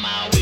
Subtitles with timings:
[0.00, 0.41] my way.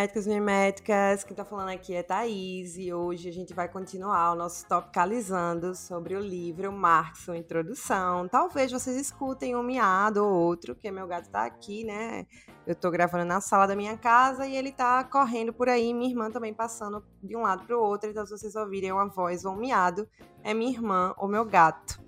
[0.00, 1.24] Miméticos, miméticas.
[1.24, 5.74] Quem tá falando aqui é Thaís e hoje a gente vai continuar o nosso topicalizando
[5.74, 8.26] sobre o livro Marx, sua introdução.
[8.26, 12.26] Talvez vocês escutem um miado ou outro, porque meu gato tá aqui, né?
[12.66, 16.08] Eu tô gravando na sala da minha casa e ele tá correndo por aí, minha
[16.08, 18.08] irmã também passando de um lado pro outro.
[18.08, 20.08] Então, se vocês ouvirem uma voz ou um miado,
[20.42, 22.00] é minha irmã ou meu gato.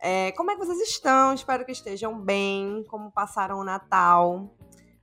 [0.00, 1.32] É, como é que vocês estão?
[1.32, 2.84] Espero que estejam bem.
[2.88, 4.50] Como passaram o Natal?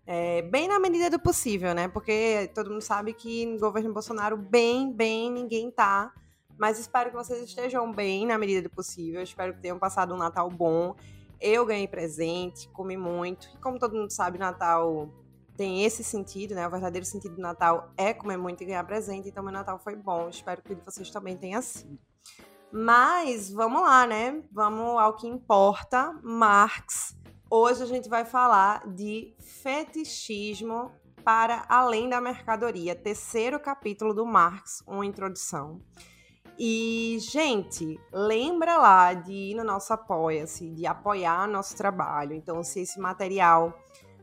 [0.09, 1.89] É, bem na medida do possível, né?
[1.89, 6.13] Porque todo mundo sabe que no governo Bolsonaro, bem, bem, ninguém tá.
[6.57, 9.21] Mas espero que vocês estejam bem na medida do possível.
[9.21, 10.95] Espero que tenham passado um Natal bom.
[11.41, 13.49] Eu ganhei presente, comi muito.
[13.53, 15.09] E como todo mundo sabe, Natal
[15.58, 16.66] tem esse sentido, né?
[16.66, 19.28] O verdadeiro sentido do Natal é comer muito e ganhar presente.
[19.28, 20.30] Então, meu Natal foi bom.
[20.30, 22.00] Espero que vocês também tenham sido.
[22.72, 24.41] Mas vamos lá, né?
[24.52, 26.17] Vamos ao que importa.
[26.23, 27.16] Marx
[27.50, 30.92] Hoje a gente vai falar de fetichismo
[31.23, 35.81] para além da mercadoria, terceiro capítulo do Marx, uma introdução.
[36.59, 42.34] E, gente, lembra lá de ir no nosso Apoia-se, de apoiar nosso trabalho.
[42.34, 43.73] Então, se esse material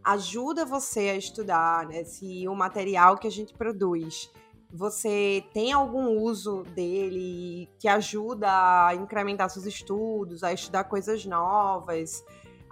[0.02, 2.04] ajuda você a estudar, né?
[2.04, 4.30] Se o material que a gente produz
[4.76, 8.48] você tem algum uso dele que ajuda
[8.88, 12.24] a incrementar seus estudos, a estudar coisas novas,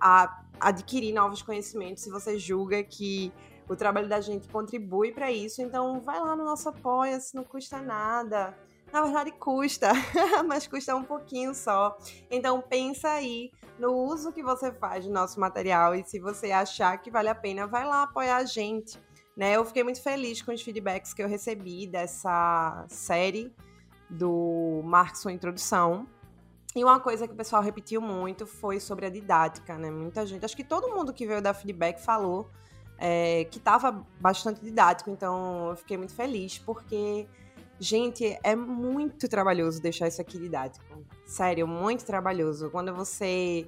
[0.02, 3.32] a adquirir novos conhecimentos se você julga que
[3.68, 5.62] o trabalho da gente contribui para isso.
[5.62, 8.56] Então, vai lá no nosso Apoia-se, não custa nada.
[8.92, 9.90] Na verdade, custa,
[10.46, 11.96] mas custa um pouquinho só.
[12.30, 16.98] Então, pensa aí no uso que você faz do nosso material e se você achar
[16.98, 19.00] que vale a pena, vai lá apoiar a gente.
[19.36, 19.56] Né?
[19.56, 23.54] Eu fiquei muito feliz com os feedbacks que eu recebi dessa série
[24.10, 26.06] do Marx Sua Introdução.
[26.74, 29.90] E uma coisa que o pessoal repetiu muito foi sobre a didática, né?
[29.90, 32.48] Muita gente, acho que todo mundo que veio dar feedback falou
[32.98, 37.26] é, que estava bastante didático, então eu fiquei muito feliz, porque,
[37.78, 40.84] gente, é muito trabalhoso deixar isso aqui didático.
[41.26, 42.70] Sério, muito trabalhoso.
[42.70, 43.66] Quando você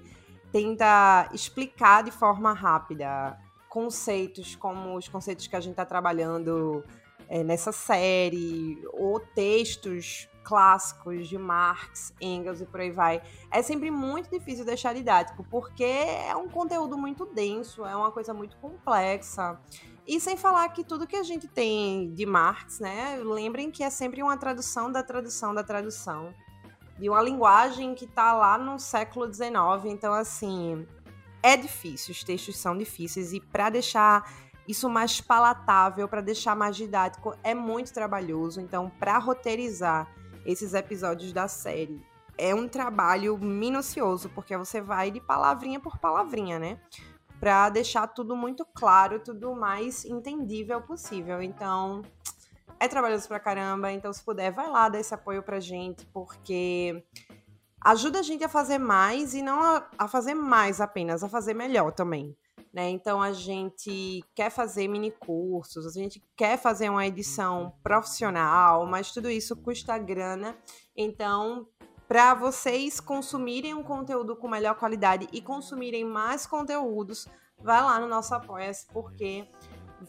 [0.51, 3.37] tenta explicar de forma rápida
[3.69, 6.85] conceitos como os conceitos que a gente está trabalhando
[7.29, 13.91] é, nessa série, ou textos clássicos de Marx, Engels e por aí vai, é sempre
[13.91, 19.59] muito difícil deixar didático, porque é um conteúdo muito denso, é uma coisa muito complexa.
[20.07, 23.89] E sem falar que tudo que a gente tem de Marx, né, lembrem que é
[23.89, 26.35] sempre uma tradução da tradução da tradução,
[26.99, 29.51] de uma linguagem que está lá no século XIX,
[29.87, 30.87] então assim,
[31.43, 34.25] é difícil, os textos são difíceis e para deixar
[34.67, 38.61] isso mais palatável, para deixar mais didático, é muito trabalhoso.
[38.61, 40.09] Então, para roteirizar
[40.45, 42.05] esses episódios da série.
[42.37, 46.81] É um trabalho minucioso, porque você vai de palavrinha por palavrinha, né?
[47.39, 51.43] Pra deixar tudo muito claro, tudo mais entendível possível.
[51.43, 52.03] Então,
[52.81, 53.93] é trabalhoso pra caramba.
[53.93, 57.05] Então, se puder, vai lá dar esse apoio pra gente, porque
[57.81, 61.55] ajuda a gente a fazer mais e não a, a fazer mais apenas, a fazer
[61.55, 62.37] melhor também.
[62.75, 62.91] Né?
[62.91, 69.13] Então a gente quer fazer mini cursos, a gente quer fazer uma edição profissional, mas
[69.13, 70.59] tudo isso custa grana.
[70.97, 71.69] Então,
[72.09, 77.29] para vocês consumirem um conteúdo com melhor qualidade e consumirem mais conteúdos,
[77.63, 79.49] vai lá no nosso Apoia-se, porque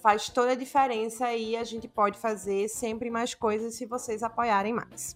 [0.02, 4.74] faz toda a diferença e a gente pode fazer sempre mais coisas se vocês apoiarem
[4.74, 5.16] mais.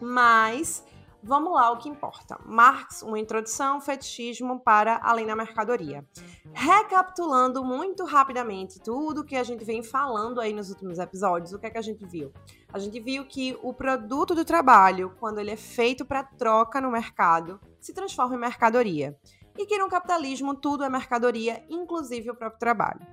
[0.00, 0.84] Mas
[1.24, 2.36] Vamos lá, o que importa.
[2.44, 6.04] Marx, uma introdução, fetichismo para além da mercadoria.
[6.52, 11.66] Recapitulando muito rapidamente tudo que a gente vem falando aí nos últimos episódios, o que
[11.66, 12.32] é que a gente viu?
[12.72, 16.90] A gente viu que o produto do trabalho, quando ele é feito para troca no
[16.90, 19.16] mercado, se transforma em mercadoria.
[19.56, 23.06] E que no capitalismo tudo é mercadoria, inclusive o próprio trabalho.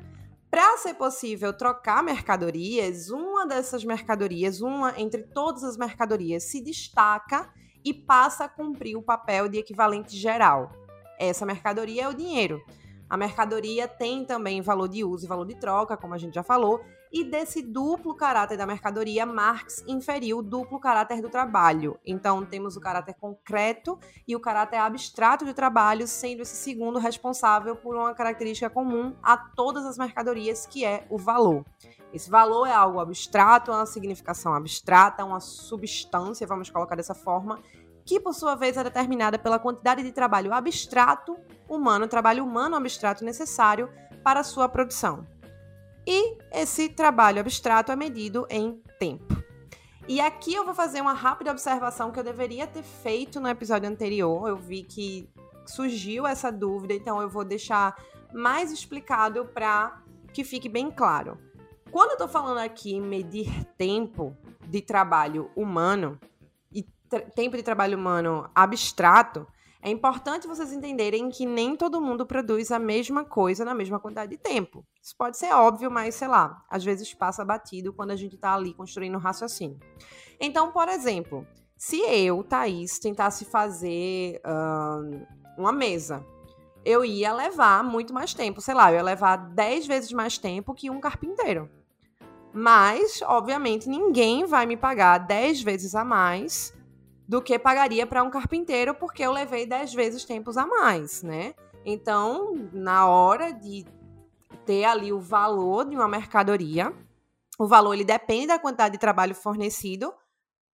[0.50, 7.54] Para ser possível trocar mercadorias, uma dessas mercadorias, uma entre todas as mercadorias, se destaca
[7.84, 10.72] e passa a cumprir o papel de equivalente geral.
[11.18, 12.62] Essa mercadoria é o dinheiro.
[13.10, 16.44] A mercadoria tem também valor de uso e valor de troca, como a gente já
[16.44, 16.80] falou,
[17.12, 22.00] e desse duplo caráter da mercadoria, Marx inferiu o duplo caráter do trabalho.
[22.06, 23.98] Então, temos o caráter concreto
[24.28, 29.36] e o caráter abstrato do trabalho, sendo esse segundo responsável por uma característica comum a
[29.38, 31.66] todas as mercadorias, que é o valor.
[32.14, 37.60] Esse valor é algo abstrato, é uma significação abstrata, uma substância, vamos colocar dessa forma,
[38.06, 43.24] que por sua vez é determinada pela quantidade de trabalho abstrato humano, trabalho humano abstrato
[43.24, 43.90] necessário
[44.24, 45.28] para a sua produção.
[46.08, 49.44] E esse trabalho abstrato é medido em tempo.
[50.08, 53.88] E aqui eu vou fazer uma rápida observação que eu deveria ter feito no episódio
[53.88, 54.48] anterior.
[54.48, 55.30] Eu vi que
[55.68, 57.96] surgiu essa dúvida, então eu vou deixar
[58.34, 60.02] mais explicado para
[60.34, 61.38] que fique bem claro.
[61.92, 64.36] Quando eu estou falando aqui em medir tempo
[64.68, 66.20] de trabalho humano
[66.72, 66.84] e
[67.36, 69.48] tempo de trabalho humano abstrato,
[69.82, 74.32] é importante vocês entenderem que nem todo mundo produz a mesma coisa na mesma quantidade
[74.32, 74.86] de tempo.
[75.02, 78.54] Isso pode ser óbvio, mas sei lá, às vezes passa batido quando a gente está
[78.54, 79.80] ali construindo um raciocínio.
[80.40, 81.48] Então, por exemplo,
[81.78, 85.26] se eu, Thaís, tentasse fazer uh,
[85.58, 86.26] uma mesa,
[86.84, 88.60] eu ia levar muito mais tempo.
[88.60, 91.70] Sei lá, eu ia levar 10 vezes mais tempo que um carpinteiro.
[92.52, 96.74] Mas, obviamente, ninguém vai me pagar 10 vezes a mais
[97.30, 101.54] do que pagaria para um carpinteiro, porque eu levei 10 vezes tempos a mais, né?
[101.86, 103.86] Então, na hora de
[104.66, 106.92] ter ali o valor de uma mercadoria,
[107.60, 110.12] o valor ele depende da quantidade de trabalho fornecido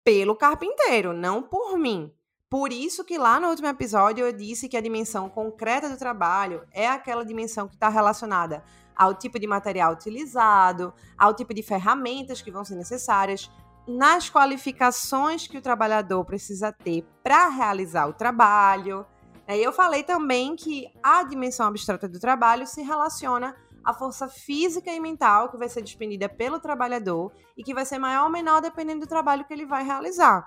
[0.05, 2.15] pelo carpinteiro, não por mim.
[2.49, 6.63] Por isso que lá no último episódio eu disse que a dimensão concreta do trabalho
[6.71, 8.63] é aquela dimensão que está relacionada
[8.95, 13.51] ao tipo de material utilizado, ao tipo de ferramentas que vão ser necessárias,
[13.87, 19.07] nas qualificações que o trabalhador precisa ter para realizar o trabalho.
[19.47, 19.59] Né?
[19.59, 23.55] Eu falei também que a dimensão abstrata do trabalho se relaciona
[23.85, 27.99] à força física e mental que vai ser despendida pelo trabalhador e que vai ser
[27.99, 30.47] maior ou menor dependendo do trabalho que ele vai realizar.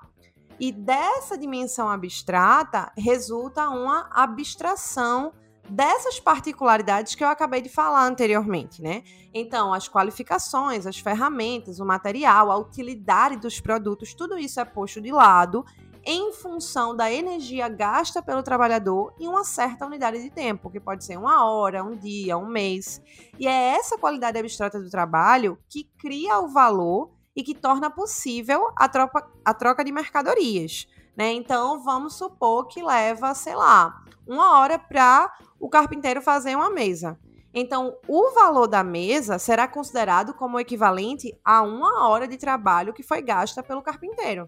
[0.60, 5.32] E dessa dimensão abstrata resulta uma abstração
[5.70, 9.04] dessas particularidades que eu acabei de falar anteriormente, né?
[9.34, 15.02] Então, as qualificações, as ferramentas, o material, a utilidade dos produtos, tudo isso é posto
[15.02, 15.66] de lado
[16.10, 21.04] em função da energia gasta pelo trabalhador em uma certa unidade de tempo, que pode
[21.04, 23.02] ser uma hora, um dia, um mês.
[23.38, 28.72] E é essa qualidade abstrata do trabalho que cria o valor e que torna possível
[28.78, 30.88] a troca, a troca de mercadorias.
[31.16, 31.34] Né?
[31.34, 37.20] Então, vamos supor que leva, sei lá, uma hora para o carpinteiro fazer uma mesa.
[37.54, 43.02] Então, o valor da mesa será considerado como equivalente a uma hora de trabalho que
[43.02, 44.46] foi gasta pelo carpinteiro.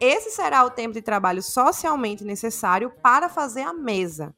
[0.00, 4.34] Esse será o tempo de trabalho socialmente necessário para fazer a mesa,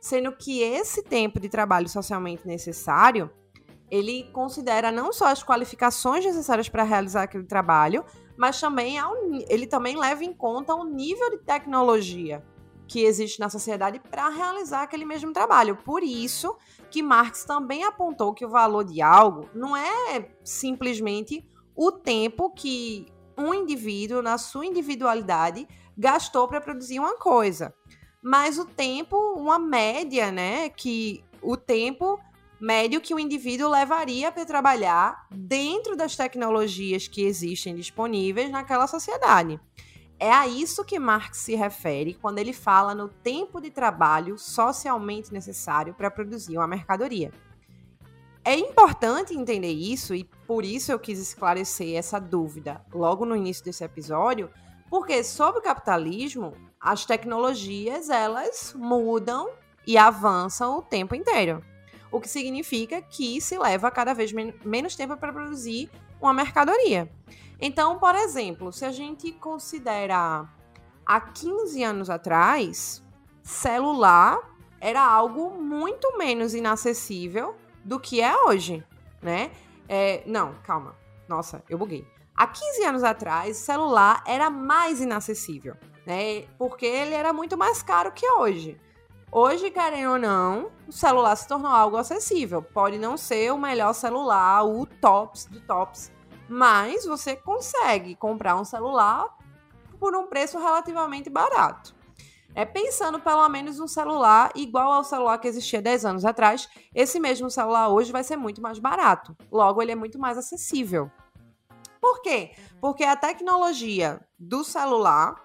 [0.00, 3.30] sendo que esse tempo de trabalho socialmente necessário
[3.88, 8.04] ele considera não só as qualificações necessárias para realizar aquele trabalho,
[8.36, 8.96] mas também
[9.48, 12.44] ele também leva em conta o nível de tecnologia
[12.86, 15.76] que existe na sociedade para realizar aquele mesmo trabalho.
[15.76, 16.56] Por isso
[16.90, 23.06] que Marx também apontou que o valor de algo não é simplesmente o tempo que
[23.36, 27.74] um indivíduo, na sua individualidade, gastou para produzir uma coisa,
[28.22, 32.18] mas o tempo, uma média, né, que o tempo
[32.58, 39.60] médio que o indivíduo levaria para trabalhar dentro das tecnologias que existem disponíveis naquela sociedade.
[40.18, 45.32] É a isso que Marx se refere quando ele fala no tempo de trabalho socialmente
[45.32, 47.30] necessário para produzir uma mercadoria.
[48.42, 53.64] É importante entender isso e por isso eu quis esclarecer essa dúvida logo no início
[53.64, 54.48] desse episódio,
[54.88, 59.50] porque sobre o capitalismo, as tecnologias elas mudam
[59.86, 61.62] e avançam o tempo inteiro.
[62.10, 67.10] O que significa que se leva cada vez men menos tempo para produzir uma mercadoria.
[67.60, 70.52] Então, por exemplo, se a gente considerar
[71.04, 73.02] há 15 anos atrás,
[73.42, 74.38] celular
[74.80, 78.84] era algo muito menos inacessível do que é hoje,
[79.22, 79.50] né?
[79.88, 80.96] É, não, calma.
[81.28, 82.06] Nossa, eu buguei.
[82.34, 86.42] Há 15 anos atrás, celular era mais inacessível, né?
[86.58, 88.78] Porque ele era muito mais caro que hoje.
[89.32, 92.62] Hoje, querem ou não, o celular se tornou algo acessível.
[92.62, 96.12] Pode não ser o melhor celular, o tops do tops,
[96.48, 99.36] mas você consegue comprar um celular
[99.98, 101.94] por um preço relativamente barato.
[102.54, 107.20] É pensando pelo menos um celular igual ao celular que existia 10 anos atrás, esse
[107.20, 109.36] mesmo celular hoje vai ser muito mais barato.
[109.52, 111.10] Logo, ele é muito mais acessível.
[112.00, 112.52] Por quê?
[112.80, 115.44] Porque a tecnologia do celular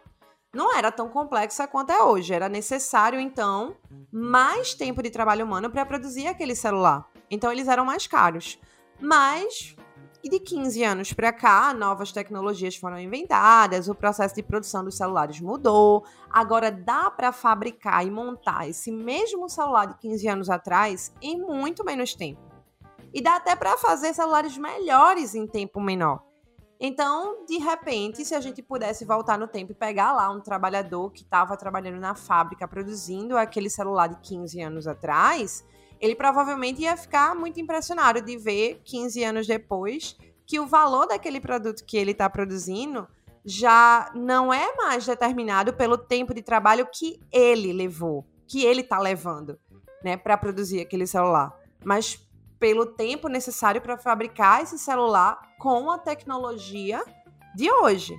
[0.53, 2.33] não era tão complexa quanto é hoje.
[2.33, 3.75] Era necessário, então,
[4.09, 7.09] mais tempo de trabalho humano para produzir aquele celular.
[7.29, 8.57] Então, eles eram mais caros.
[8.99, 9.75] Mas
[10.23, 14.95] e de 15 anos para cá, novas tecnologias foram inventadas, o processo de produção dos
[14.95, 16.05] celulares mudou.
[16.29, 21.83] Agora dá para fabricar e montar esse mesmo celular de 15 anos atrás em muito
[21.83, 22.41] menos tempo.
[23.13, 26.23] E dá até para fazer celulares melhores em tempo menor.
[26.83, 31.11] Então, de repente, se a gente pudesse voltar no tempo e pegar lá um trabalhador
[31.11, 35.63] que estava trabalhando na fábrica produzindo aquele celular de 15 anos atrás,
[36.01, 40.17] ele provavelmente ia ficar muito impressionado de ver 15 anos depois
[40.47, 43.07] que o valor daquele produto que ele está produzindo
[43.45, 48.99] já não é mais determinado pelo tempo de trabalho que ele levou, que ele está
[48.99, 49.59] levando,
[50.03, 51.55] né, para produzir aquele celular,
[51.85, 52.19] mas
[52.59, 57.03] pelo tempo necessário para fabricar esse celular com a tecnologia
[57.55, 58.15] de hoje.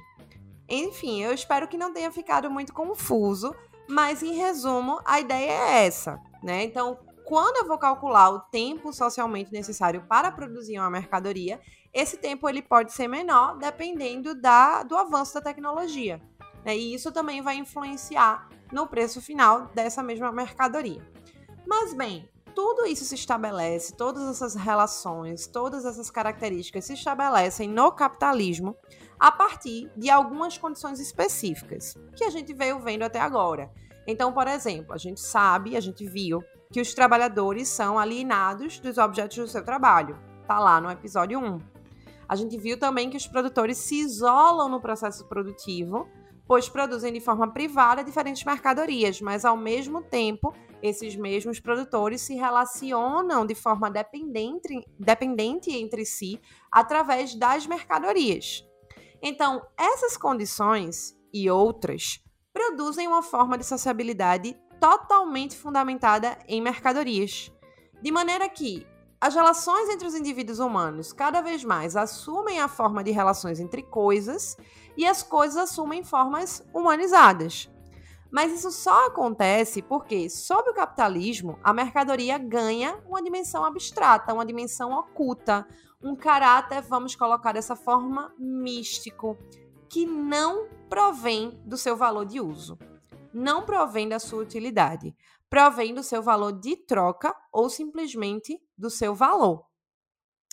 [0.68, 3.54] Enfim, eu espero que não tenha ficado muito confuso,
[3.88, 6.64] mas em resumo, a ideia é essa, né?
[6.64, 6.98] Então,
[7.32, 11.58] quando eu vou calcular o tempo socialmente necessário para produzir uma mercadoria,
[11.90, 16.20] esse tempo ele pode ser menor dependendo da, do avanço da tecnologia.
[16.62, 16.76] Né?
[16.76, 21.02] E isso também vai influenciar no preço final dessa mesma mercadoria.
[21.66, 27.90] Mas bem, tudo isso se estabelece, todas essas relações, todas essas características se estabelecem no
[27.92, 28.76] capitalismo
[29.18, 33.72] a partir de algumas condições específicas que a gente veio vendo até agora.
[34.06, 38.96] Então, por exemplo, a gente sabe, a gente viu que os trabalhadores são alienados dos
[38.96, 40.18] objetos do seu trabalho.
[40.48, 41.58] Tá lá no episódio 1.
[42.26, 46.08] A gente viu também que os produtores se isolam no processo produtivo,
[46.46, 52.34] pois produzem de forma privada diferentes mercadorias, mas ao mesmo tempo, esses mesmos produtores se
[52.34, 58.64] relacionam de forma dependente, dependente entre si através das mercadorias.
[59.22, 62.18] Então, essas condições e outras
[62.52, 67.52] produzem uma forma de sociabilidade totalmente fundamentada em mercadorias.
[68.02, 68.84] De maneira que
[69.20, 73.84] as relações entre os indivíduos humanos cada vez mais assumem a forma de relações entre
[73.84, 74.56] coisas
[74.96, 77.70] e as coisas assumem formas humanizadas.
[78.28, 84.44] Mas isso só acontece porque, sob o capitalismo, a mercadoria ganha uma dimensão abstrata, uma
[84.44, 85.64] dimensão oculta,
[86.02, 89.38] um caráter, vamos colocar dessa forma, místico,
[89.88, 92.76] que não provém do seu valor de uso
[93.32, 95.14] não provém da sua utilidade,
[95.48, 99.66] provém do seu valor de troca ou simplesmente do seu valor.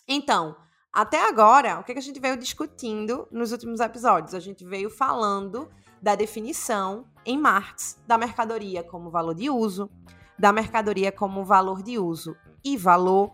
[0.07, 0.55] Então,
[0.91, 4.33] até agora, o que a gente veio discutindo nos últimos episódios?
[4.33, 5.69] A gente veio falando
[6.01, 9.89] da definição em Marx da mercadoria como valor de uso,
[10.38, 13.31] da mercadoria como valor de uso e valor.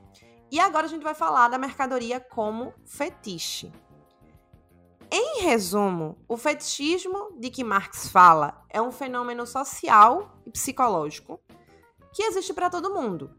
[0.52, 3.72] E agora a gente vai falar da mercadoria como fetiche.
[5.18, 11.40] Em resumo, o fetichismo de que Marx fala é um fenômeno social e psicológico
[12.12, 13.34] que existe para todo mundo,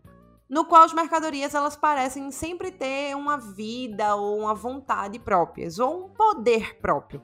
[0.49, 6.06] no qual as mercadorias elas parecem sempre ter uma vida ou uma vontade próprias ou
[6.06, 7.23] um poder próprio.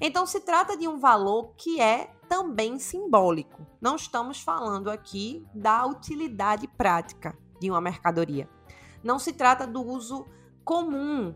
[0.00, 3.66] Então se trata de um valor que é também simbólico.
[3.80, 8.48] Não estamos falando aqui da utilidade prática de uma mercadoria.
[9.02, 10.24] Não se trata do uso
[10.64, 11.34] comum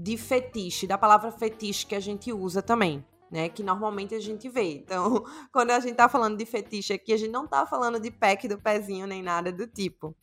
[0.00, 3.48] de fetiche, da palavra fetiche que a gente usa também, né?
[3.48, 4.76] Que normalmente a gente vê.
[4.76, 8.08] Então, quando a gente tá falando de fetiche aqui, a gente não tá falando de
[8.08, 10.14] pack do pezinho nem nada do tipo.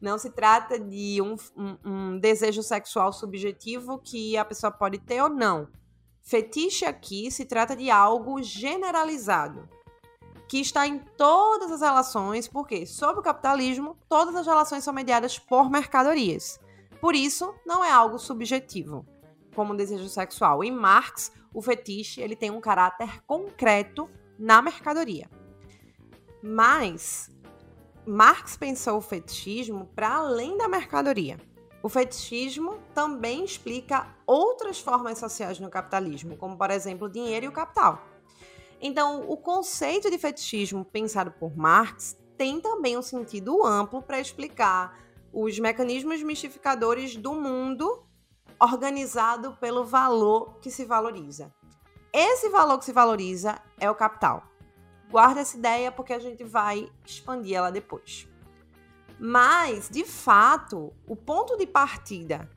[0.00, 5.22] Não se trata de um, um, um desejo sexual subjetivo que a pessoa pode ter
[5.22, 5.68] ou não.
[6.22, 9.68] Fetiche aqui se trata de algo generalizado,
[10.48, 15.38] que está em todas as relações, porque sob o capitalismo, todas as relações são mediadas
[15.38, 16.58] por mercadorias.
[17.00, 19.06] Por isso, não é algo subjetivo
[19.54, 20.62] como desejo sexual.
[20.64, 25.28] Em Marx, o fetiche ele tem um caráter concreto na mercadoria.
[26.42, 27.30] Mas
[28.06, 31.38] Marx pensou o fetichismo para além da mercadoria.
[31.82, 37.48] O fetichismo também explica outras formas sociais no capitalismo, como por exemplo o dinheiro e
[37.48, 38.02] o capital.
[38.80, 44.98] Então, o conceito de fetichismo pensado por Marx tem também um sentido amplo para explicar
[45.32, 48.02] os mecanismos mistificadores do mundo
[48.60, 51.52] organizado pelo valor que se valoriza.
[52.12, 54.44] Esse valor que se valoriza é o capital.
[55.10, 58.28] Guarda essa ideia porque a gente vai expandir ela depois.
[59.18, 62.48] Mas, de fato, o ponto de partida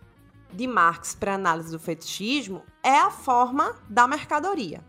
[0.51, 4.83] de Marx para análise do fetichismo é a forma da mercadoria.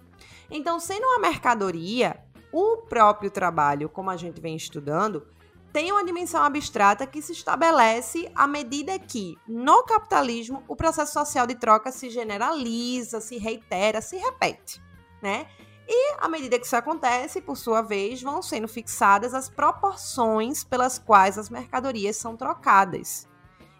[0.50, 5.26] Então, sendo uma mercadoria, o próprio trabalho, como a gente vem estudando,
[5.74, 11.48] tem uma dimensão abstrata que se estabelece à medida que, no capitalismo, o processo social
[11.48, 14.80] de troca se generaliza, se reitera, se repete,
[15.20, 15.48] né?
[15.88, 20.96] E à medida que isso acontece, por sua vez, vão sendo fixadas as proporções pelas
[20.96, 23.28] quais as mercadorias são trocadas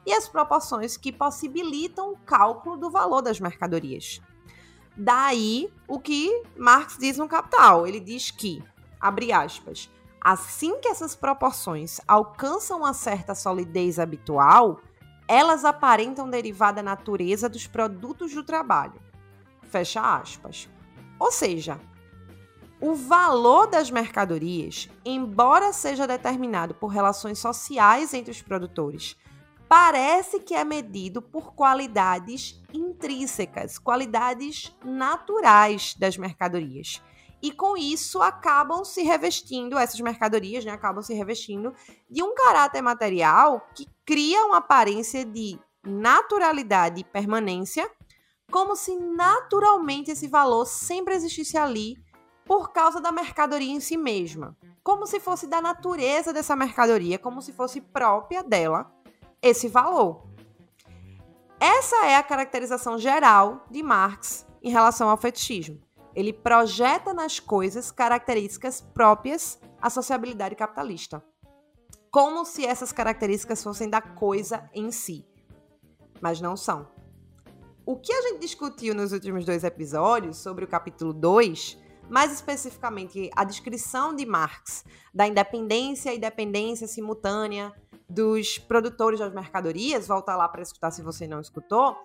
[0.04, 4.20] e as proporções que possibilitam o cálculo do valor das mercadorias.
[4.96, 7.86] Daí o que Marx diz no Capital.
[7.86, 8.60] Ele diz que,
[9.00, 9.88] abre aspas,
[10.24, 14.80] Assim que essas proporções alcançam uma certa solidez habitual,
[15.28, 18.98] elas aparentam derivar da natureza dos produtos do trabalho.
[19.64, 20.66] Fecha aspas.
[21.20, 21.78] Ou seja,
[22.80, 29.16] o valor das mercadorias, embora seja determinado por relações sociais entre os produtores,
[29.68, 37.02] parece que é medido por qualidades intrínsecas, qualidades naturais das mercadorias.
[37.44, 41.74] E com isso acabam se revestindo, essas mercadorias né, acabam se revestindo
[42.08, 47.86] de um caráter material que cria uma aparência de naturalidade e permanência,
[48.50, 52.02] como se naturalmente esse valor sempre existisse ali
[52.46, 54.56] por causa da mercadoria em si mesma.
[54.82, 58.90] Como se fosse da natureza dessa mercadoria, como se fosse própria dela
[59.42, 60.26] esse valor.
[61.60, 65.83] Essa é a caracterização geral de Marx em relação ao fetichismo.
[66.14, 71.24] Ele projeta nas coisas características próprias à sociabilidade capitalista,
[72.10, 75.26] como se essas características fossem da coisa em si,
[76.20, 76.88] mas não são.
[77.84, 83.30] O que a gente discutiu nos últimos dois episódios sobre o capítulo 2 mais especificamente
[83.34, 87.72] a descrição de Marx da independência e dependência simultânea
[88.08, 91.96] dos produtores das mercadorias, volta lá para escutar se você não escutou,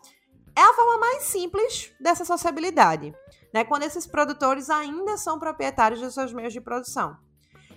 [0.56, 3.13] é a forma mais simples dessa sociabilidade,
[3.53, 3.63] né?
[3.63, 7.18] Quando esses produtores ainda são proprietários dos seus meios de produção.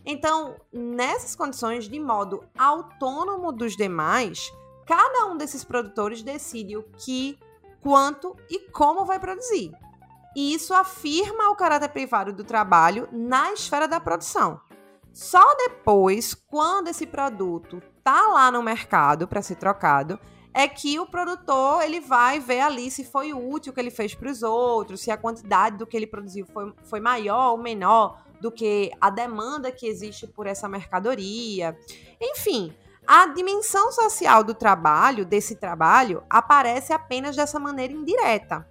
[0.04, 4.52] Então, nessas condições, de modo autônomo dos demais,
[4.86, 7.38] cada um desses produtores decide o que,
[7.80, 9.72] quanto e como vai produzir.
[10.34, 14.60] E isso afirma o caráter privado do trabalho na esfera da produção.
[15.12, 20.18] Só depois, quando esse produto tá lá no mercado para ser trocado,
[20.54, 24.14] é que o produtor ele vai ver ali se foi útil o que ele fez
[24.14, 28.22] para os outros, se a quantidade do que ele produziu foi, foi maior ou menor
[28.40, 31.76] do que a demanda que existe por essa mercadoria.
[32.20, 32.72] Enfim,
[33.06, 38.66] a dimensão social do trabalho, desse trabalho, aparece apenas dessa maneira indireta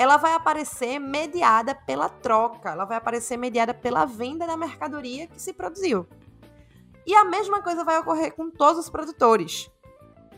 [0.00, 5.38] ela vai aparecer mediada pela troca, ela vai aparecer mediada pela venda da mercadoria que
[5.38, 6.06] se produziu.
[7.06, 9.70] E a mesma coisa vai ocorrer com todos os produtores.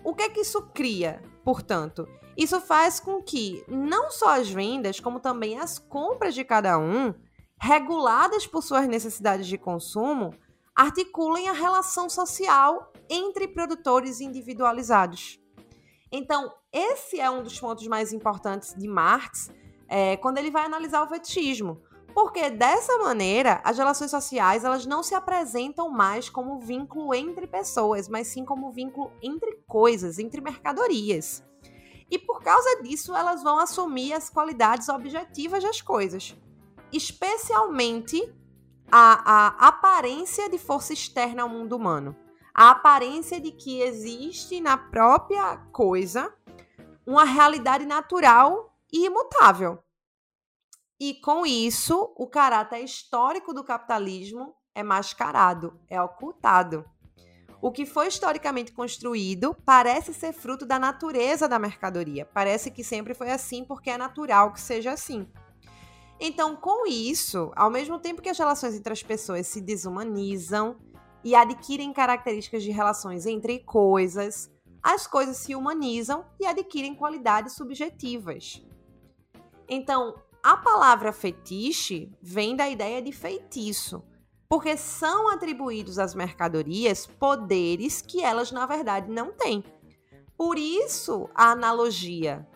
[0.05, 2.09] O que é que isso cria, portanto?
[2.37, 7.15] Isso faz com que não só as vendas, como também as compras de cada um,
[7.61, 10.35] reguladas por suas necessidades de consumo,
[10.75, 15.39] articulem a relação social entre produtores individualizados.
[16.11, 19.51] Então, esse é um dos pontos mais importantes de Marx
[19.89, 21.81] é, quando ele vai analisar o fetichismo.
[22.15, 28.09] Porque dessa maneira, as relações sociais elas não se apresentam mais como vínculo entre pessoas,
[28.09, 31.43] mas sim como vínculo entre coisas, entre mercadorias.
[32.11, 36.37] E por causa disso, elas vão assumir as qualidades objetivas das coisas,
[36.93, 38.21] especialmente
[38.91, 42.15] a, a aparência de força externa ao mundo humano
[42.55, 46.33] a aparência de que existe na própria coisa
[47.07, 49.83] uma realidade natural e imutável.
[51.05, 56.85] E com isso, o caráter histórico do capitalismo é mascarado, é ocultado.
[57.61, 62.25] O que foi historicamente construído parece ser fruto da natureza da mercadoria.
[62.25, 65.27] Parece que sempre foi assim porque é natural que seja assim.
[66.21, 70.77] Então, com isso, ao mesmo tempo que as relações entre as pessoas se desumanizam,
[71.25, 74.49] e adquirem características de relações entre coisas,
[74.81, 78.65] as coisas se humanizam e adquirem qualidades subjetivas.
[79.69, 84.03] Então, a palavra fetiche vem da ideia de feitiço,
[84.49, 89.63] porque são atribuídos às mercadorias poderes que elas, na verdade, não têm.
[90.37, 92.47] Por isso, a analogia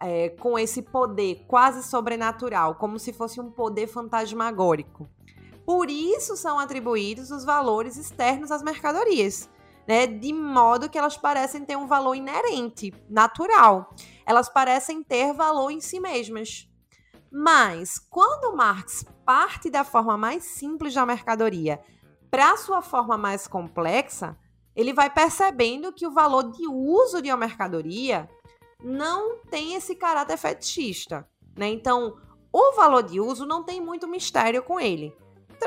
[0.00, 5.08] é, com esse poder quase sobrenatural, como se fosse um poder fantasmagórico.
[5.64, 9.48] Por isso são atribuídos os valores externos às mercadorias,
[9.86, 10.06] né?
[10.06, 13.94] De modo que elas parecem ter um valor inerente, natural.
[14.26, 16.69] Elas parecem ter valor em si mesmas.
[17.30, 21.80] Mas quando Marx parte da forma mais simples da mercadoria
[22.30, 24.36] para sua forma mais complexa,
[24.74, 28.28] ele vai percebendo que o valor de uso de uma mercadoria
[28.82, 31.68] não tem esse caráter fetichista, né?
[31.68, 32.16] Então,
[32.52, 35.14] o valor de uso não tem muito mistério com ele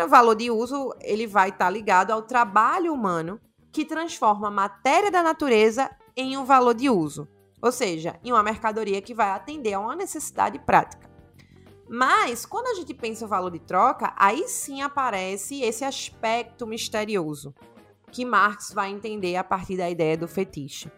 [0.08, 3.40] valor de uso ele vai estar tá ligado ao trabalho humano
[3.72, 7.28] que transforma a matéria da natureza em um valor de uso,
[7.62, 11.13] ou seja, em uma mercadoria que vai atender a uma necessidade prática.
[11.96, 17.54] Mas quando a gente pensa o valor de troca, aí sim aparece esse aspecto misterioso
[18.12, 20.92] que Marx vai entender a partir da ideia do fetiche.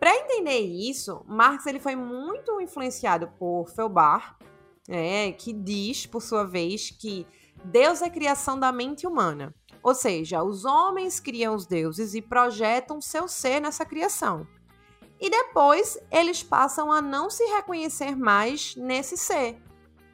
[0.00, 4.34] Para entender isso, Marx ele foi muito influenciado por Feuerbach,
[4.88, 7.24] né, que diz, por sua vez, que
[7.64, 9.54] Deus é criação da mente humana.
[9.80, 14.44] Ou seja, os homens criam os deuses e projetam seu ser nessa criação.
[15.20, 19.56] e depois eles passam a não se reconhecer mais nesse ser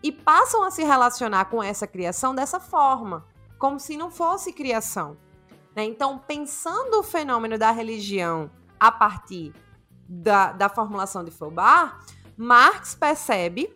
[0.03, 3.25] e passam a se relacionar com essa criação dessa forma,
[3.59, 5.17] como se não fosse criação.
[5.75, 5.85] Né?
[5.85, 9.55] Então, pensando o fenômeno da religião a partir
[10.09, 11.95] da, da formulação de Feuerbach,
[12.37, 13.75] Marx percebe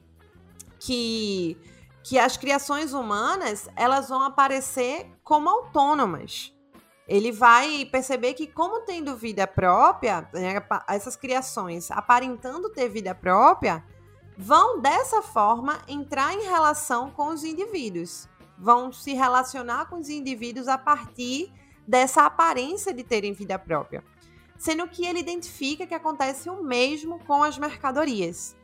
[0.79, 1.57] que,
[2.03, 6.53] que as criações humanas elas vão aparecer como autônomas.
[7.09, 13.85] Ele vai perceber que, como tendo vida própria, né, essas criações aparentando ter vida própria,
[14.37, 20.69] vão dessa forma entrar em relação com os indivíduos, vão se relacionar com os indivíduos
[20.69, 21.53] a partir
[21.87, 24.05] dessa aparência de terem vida própria.
[24.59, 28.57] Sendo que ele identifica que acontece o mesmo com as mercadorias.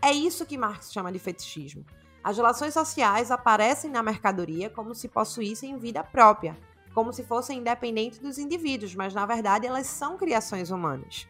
[0.00, 1.84] É isso que Marx chama de fetichismo.
[2.22, 6.56] As relações sociais aparecem na mercadoria como se possuíssem vida própria,
[6.94, 11.26] como se fossem independentes dos indivíduos, mas na verdade elas são criações humanas.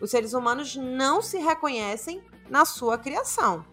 [0.00, 3.64] Os seres humanos não se reconhecem na sua criação.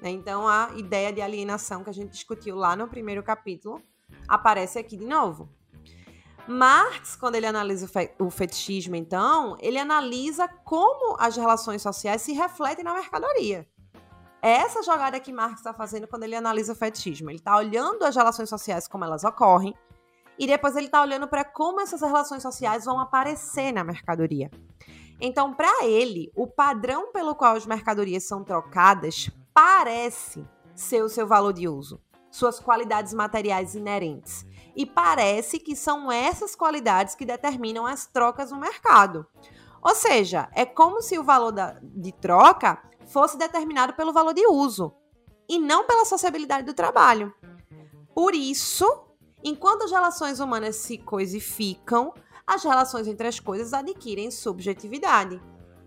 [0.00, 0.10] Né?
[0.10, 3.80] Então a ideia de alienação que a gente discutiu lá no primeiro capítulo
[4.26, 5.48] aparece aqui de novo.
[6.48, 12.84] Marx, quando ele analisa o fetichismo, então, ele analisa como as relações sociais se refletem
[12.84, 13.66] na mercadoria.
[14.42, 17.30] É essa jogada que Marx está fazendo quando ele analisa o fetichismo.
[17.30, 19.74] Ele está olhando as relações sociais como elas ocorrem
[20.38, 24.50] e depois ele está olhando para como essas relações sociais vão aparecer na mercadoria.
[25.20, 31.26] Então, para ele, o padrão pelo qual as mercadorias são trocadas parece ser o seu
[31.26, 32.00] valor de uso,
[32.30, 34.44] suas qualidades materiais inerentes.
[34.74, 39.24] E parece que são essas qualidades que determinam as trocas no mercado.
[39.80, 44.46] Ou seja, é como se o valor da, de troca fosse determinado pelo valor de
[44.46, 44.94] uso
[45.48, 47.32] e não pela sociabilidade do trabalho.
[48.14, 48.86] Por isso,
[49.42, 52.14] enquanto as relações humanas se coisificam,
[52.46, 55.40] as relações entre as coisas adquirem subjetividade.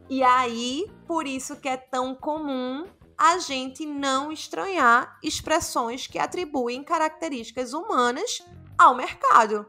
[0.09, 2.85] E aí, por isso que é tão comum
[3.17, 8.45] a gente não estranhar expressões que atribuem características humanas
[8.77, 9.65] ao mercado.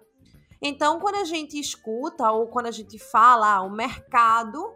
[0.61, 4.75] Então, quando a gente escuta ou quando a gente fala, ah, o mercado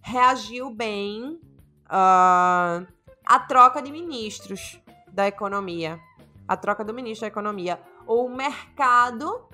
[0.00, 1.40] reagiu bem
[1.86, 2.86] uh,
[3.24, 4.80] à troca de ministros
[5.12, 6.00] da economia,
[6.46, 9.46] a troca do ministro da economia, ou o mercado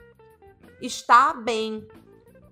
[0.82, 1.86] está bem,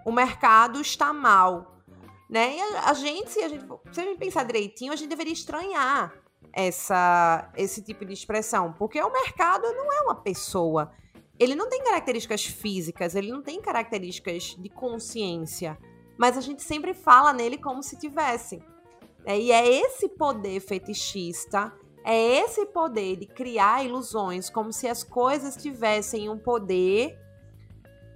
[0.05, 1.83] o mercado está mal,
[2.29, 2.57] né?
[2.57, 5.33] E a, a gente, se a gente, se a gente pensar direitinho, a gente deveria
[5.33, 6.15] estranhar
[6.53, 10.93] essa, esse tipo de expressão, porque o mercado não é uma pessoa,
[11.39, 15.79] ele não tem características físicas, ele não tem características de consciência,
[16.19, 18.63] mas a gente sempre fala nele como se tivesse.
[19.25, 21.73] É, e é esse poder fetichista,
[22.05, 27.19] é esse poder de criar ilusões como se as coisas tivessem um poder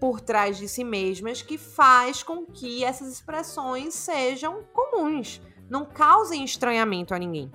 [0.05, 6.45] por trás de si mesmas que faz com que essas expressões sejam comuns, não causem
[6.45, 7.51] estranhamento a ninguém.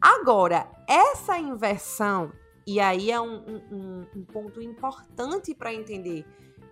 [0.00, 2.32] Agora, essa inversão
[2.66, 6.26] e aí é um, um, um ponto importante para entender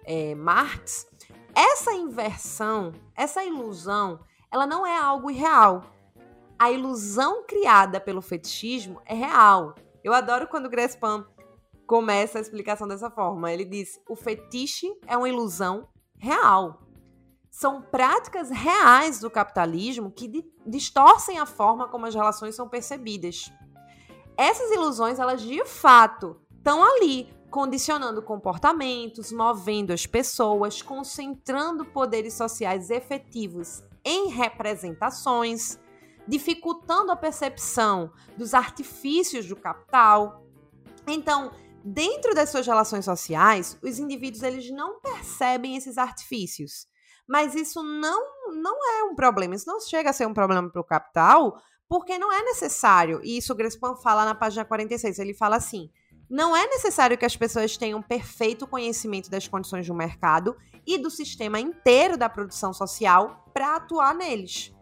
[0.04, 1.06] é, Marx.
[1.54, 4.18] Essa inversão, essa ilusão,
[4.50, 5.84] ela não é algo irreal.
[6.58, 9.76] A ilusão criada pelo fetichismo é real.
[10.02, 11.24] Eu adoro quando Grespan
[11.86, 13.52] começa a explicação dessa forma.
[13.52, 16.82] Ele diz: o fetiche é uma ilusão real.
[17.50, 23.50] São práticas reais do capitalismo que distorcem a forma como as relações são percebidas
[24.36, 32.90] essas ilusões, elas de fato estão ali, condicionando comportamentos, movendo as pessoas, concentrando poderes sociais
[32.90, 35.78] efetivos em representações,
[36.28, 40.44] dificultando a percepção dos artifícios do capital.
[41.06, 41.50] Então,
[41.86, 46.88] dentro das suas relações sociais, os indivíduos eles não percebem esses artifícios.
[47.28, 50.80] Mas isso não, não é um problema, isso não chega a ser um problema para
[50.80, 55.34] o capital, porque não é necessário, e isso o Grespan fala na página 46, ele
[55.34, 55.88] fala assim:
[56.28, 61.10] não é necessário que as pessoas tenham perfeito conhecimento das condições do mercado e do
[61.10, 64.75] sistema inteiro da produção social para atuar neles.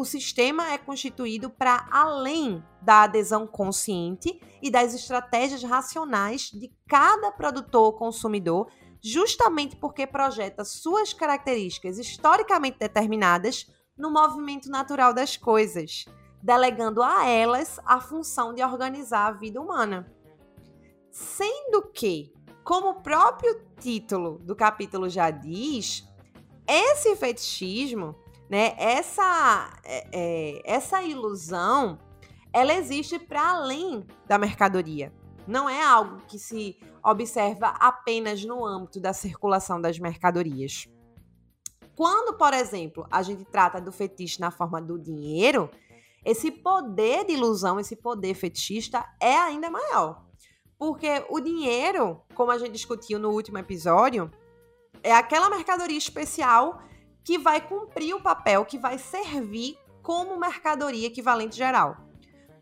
[0.00, 7.30] O sistema é constituído para além da adesão consciente e das estratégias racionais de cada
[7.30, 8.72] produtor ou consumidor,
[9.04, 16.06] justamente porque projeta suas características historicamente determinadas no movimento natural das coisas
[16.42, 20.10] delegando a elas a função de organizar a vida humana.
[21.10, 22.32] Sendo que,
[22.64, 26.08] como o próprio título do capítulo já diz,
[26.66, 28.16] esse fetichismo,
[28.50, 31.96] né, essa, é, é, essa ilusão,
[32.52, 35.12] ela existe para além da mercadoria.
[35.46, 40.88] Não é algo que se observa apenas no âmbito da circulação das mercadorias.
[41.94, 45.70] quando, por exemplo, a gente trata do fetiche na forma do dinheiro,
[46.24, 50.24] esse poder de ilusão, esse poder fetichista é ainda maior.
[50.78, 54.30] Porque o dinheiro, como a gente discutiu no último episódio,
[55.02, 56.82] é aquela mercadoria especial
[57.24, 61.96] que vai cumprir o papel, que vai servir como mercadoria equivalente geral.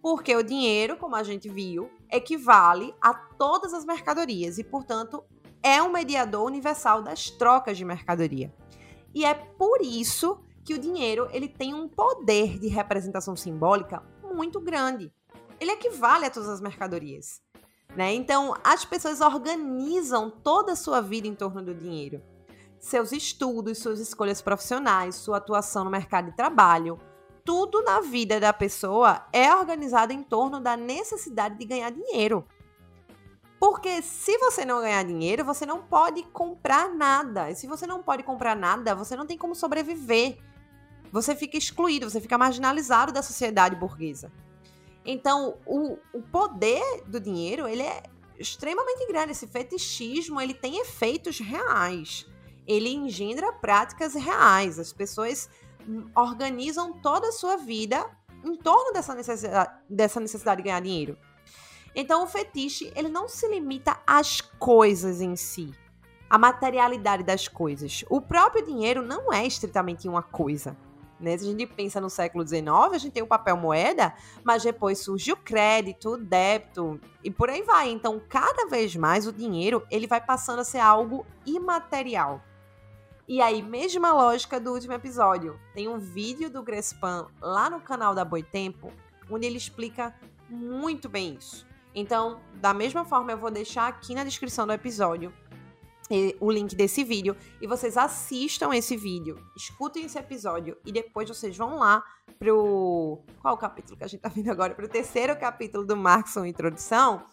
[0.03, 5.25] Porque o dinheiro, como a gente viu, equivale a todas as mercadorias e, portanto,
[5.62, 8.53] é um mediador universal das trocas de mercadoria.
[9.14, 14.61] E é por isso que o dinheiro ele tem um poder de representação simbólica muito
[14.61, 15.12] grande.
[15.59, 17.40] Ele equivale a todas as mercadorias.
[17.97, 18.14] Né?
[18.14, 22.23] Então, as pessoas organizam toda a sua vida em torno do dinheiro.
[22.79, 27.01] Seus estudos, suas escolhas profissionais, sua atuação no mercado de trabalho,
[27.45, 32.47] tudo na vida da pessoa é organizado em torno da necessidade de ganhar dinheiro.
[33.59, 37.51] Porque se você não ganhar dinheiro, você não pode comprar nada.
[37.51, 40.38] E se você não pode comprar nada, você não tem como sobreviver.
[41.11, 44.31] Você fica excluído, você fica marginalizado da sociedade burguesa.
[45.05, 48.03] Então, o, o poder do dinheiro, ele é
[48.38, 49.33] extremamente grande.
[49.33, 52.27] Esse fetichismo, ele tem efeitos reais.
[52.68, 54.78] Ele engendra práticas reais.
[54.78, 55.48] As pessoas
[56.14, 58.09] organizam toda a sua vida
[58.44, 61.16] em torno dessa necessidade, dessa necessidade de ganhar dinheiro.
[61.94, 65.74] Então, o fetiche, ele não se limita às coisas em si,
[66.28, 68.04] à materialidade das coisas.
[68.09, 70.76] O próprio dinheiro não é estritamente uma coisa.
[71.18, 71.37] Né?
[71.37, 75.00] Se a gente pensa no século XIX, a gente tem o papel moeda, mas depois
[75.00, 77.90] surge o crédito, o débito e por aí vai.
[77.90, 82.40] Então, cada vez mais o dinheiro ele vai passando a ser algo imaterial.
[83.29, 85.61] E aí, mesma lógica do último episódio.
[85.75, 88.91] Tem um vídeo do Grespan lá no canal da Boitempo,
[89.31, 91.67] onde ele explica muito bem isso.
[91.95, 95.31] Então, da mesma forma, eu vou deixar aqui na descrição do episódio
[96.41, 101.55] o link desse vídeo e vocês assistam esse vídeo, escutem esse episódio e depois vocês
[101.55, 102.03] vão lá
[102.38, 106.47] pro qual o capítulo que a gente tá vendo agora, pro terceiro capítulo do Marxon
[106.47, 107.27] Introdução,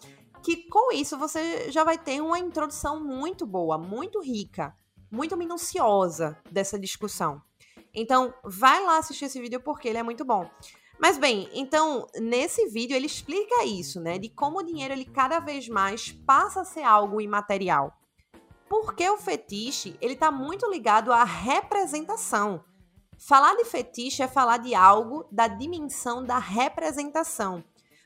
[0.44, 4.76] que com isso você já vai ter uma introdução muito boa, muito rica
[5.16, 7.42] muito minuciosa dessa discussão.
[7.94, 10.50] Então, vai lá assistir esse vídeo porque ele é muito bom.
[11.00, 15.40] Mas bem, então, nesse vídeo ele explica isso, né, de como o dinheiro ele cada
[15.40, 17.94] vez mais passa a ser algo imaterial.
[18.70, 22.64] Porque o fetiche, ele tá muito ligado à representação.
[23.18, 27.64] Falar de fetiche é falar de algo da dimensão da representação,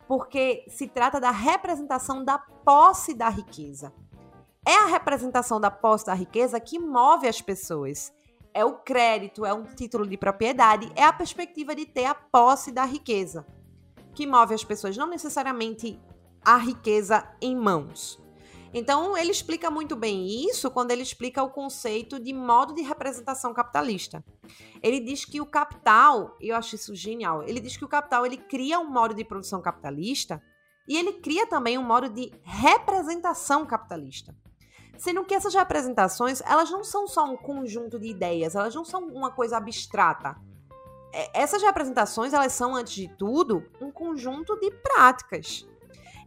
[0.08, 3.94] porque se trata da representação da posse da riqueza.
[4.66, 8.14] É a representação da posse da riqueza que move as pessoas.
[8.54, 12.72] É o crédito, é um título de propriedade, é a perspectiva de ter a posse
[12.72, 13.46] da riqueza
[14.14, 16.00] que move as pessoas, não necessariamente
[16.44, 18.20] a riqueza em mãos.
[18.74, 23.54] Então, ele explica muito bem isso quando ele explica o conceito de modo de representação
[23.54, 24.24] capitalista.
[24.84, 28.38] Ele diz que o capital, eu acho isso genial, ele diz que o capital ele
[28.38, 30.42] cria um modo de produção capitalista
[30.90, 34.36] e ele cria também um modo de representação capitalista.
[34.98, 39.08] Sendo que essas representações, elas não são só um conjunto de ideias, elas não são
[39.08, 40.36] uma coisa abstrata.
[41.14, 45.66] É, essas representações, elas são, antes de tudo, um conjunto de práticas.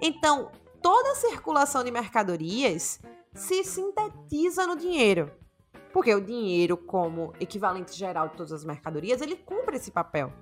[0.00, 3.00] Então, toda circulação de mercadorias
[3.34, 5.30] se sintetiza no dinheiro.
[5.92, 10.32] Porque o dinheiro, como equivalente geral de todas as mercadorias, ele cumpre esse papel.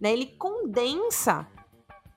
[0.00, 0.12] Né?
[0.12, 1.46] Ele condensa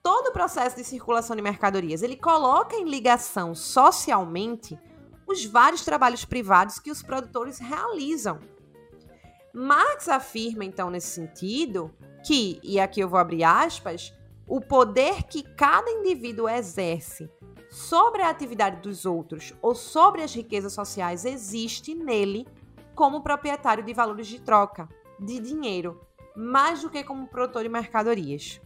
[0.10, 2.02] todo o processo de circulação de mercadorias.
[2.02, 4.76] Ele coloca em ligação socialmente
[5.28, 8.40] os vários trabalhos privados que os produtores realizam.
[9.54, 11.94] Marx afirma, então, nesse sentido,
[12.26, 14.12] que, e aqui eu vou abrir aspas,
[14.48, 17.30] o poder que cada indivíduo exerce
[17.70, 22.48] sobre a atividade dos outros ou sobre as riquezas sociais existe nele
[22.96, 26.02] como proprietário de valores de troca, de dinheiro,
[26.36, 28.60] mais do que como produtor de mercadorias.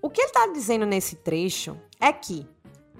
[0.00, 2.46] O que ele está dizendo nesse trecho é que,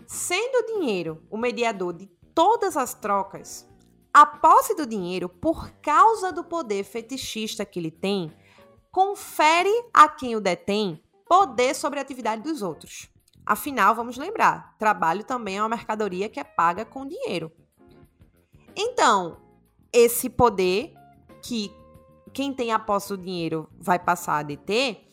[0.07, 3.69] sendo o dinheiro o mediador de todas as trocas,
[4.13, 8.33] a posse do dinheiro, por causa do poder fetichista que ele tem,
[8.91, 13.09] confere a quem o detém poder sobre a atividade dos outros.
[13.47, 17.53] Afinal, vamos lembrar, trabalho também é uma mercadoria que é paga com dinheiro.
[18.75, 19.39] Então,
[19.93, 20.95] esse poder
[21.43, 21.73] que
[22.33, 25.09] quem tem a posse do dinheiro vai passar a deter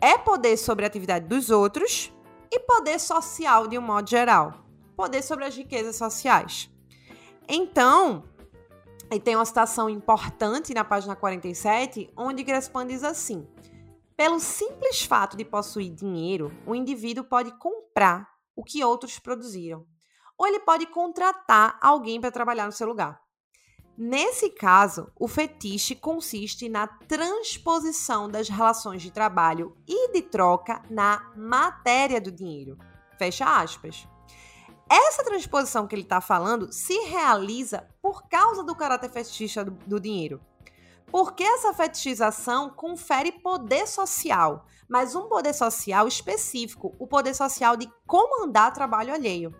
[0.00, 2.12] é poder sobre a atividade dos outros
[2.50, 6.68] e poder social de um modo geral poder sobre as riquezas sociais.
[7.48, 8.24] Então,
[9.12, 13.46] e tem uma citação importante na página 47, onde Grespan diz assim:
[14.16, 19.86] Pelo simples fato de possuir dinheiro, o indivíduo pode comprar o que outros produziram,
[20.36, 23.20] ou ele pode contratar alguém para trabalhar no seu lugar.
[24.00, 31.32] Nesse caso, o fetiche consiste na transposição das relações de trabalho e de troca na
[31.36, 32.78] matéria do dinheiro.
[33.18, 34.06] Fecha aspas.
[34.88, 39.98] Essa transposição que ele está falando se realiza por causa do caráter fetichista do, do
[39.98, 40.40] dinheiro.
[41.10, 47.90] Porque essa fetichização confere poder social, mas um poder social específico, o poder social de
[48.06, 49.52] comandar trabalho alheio.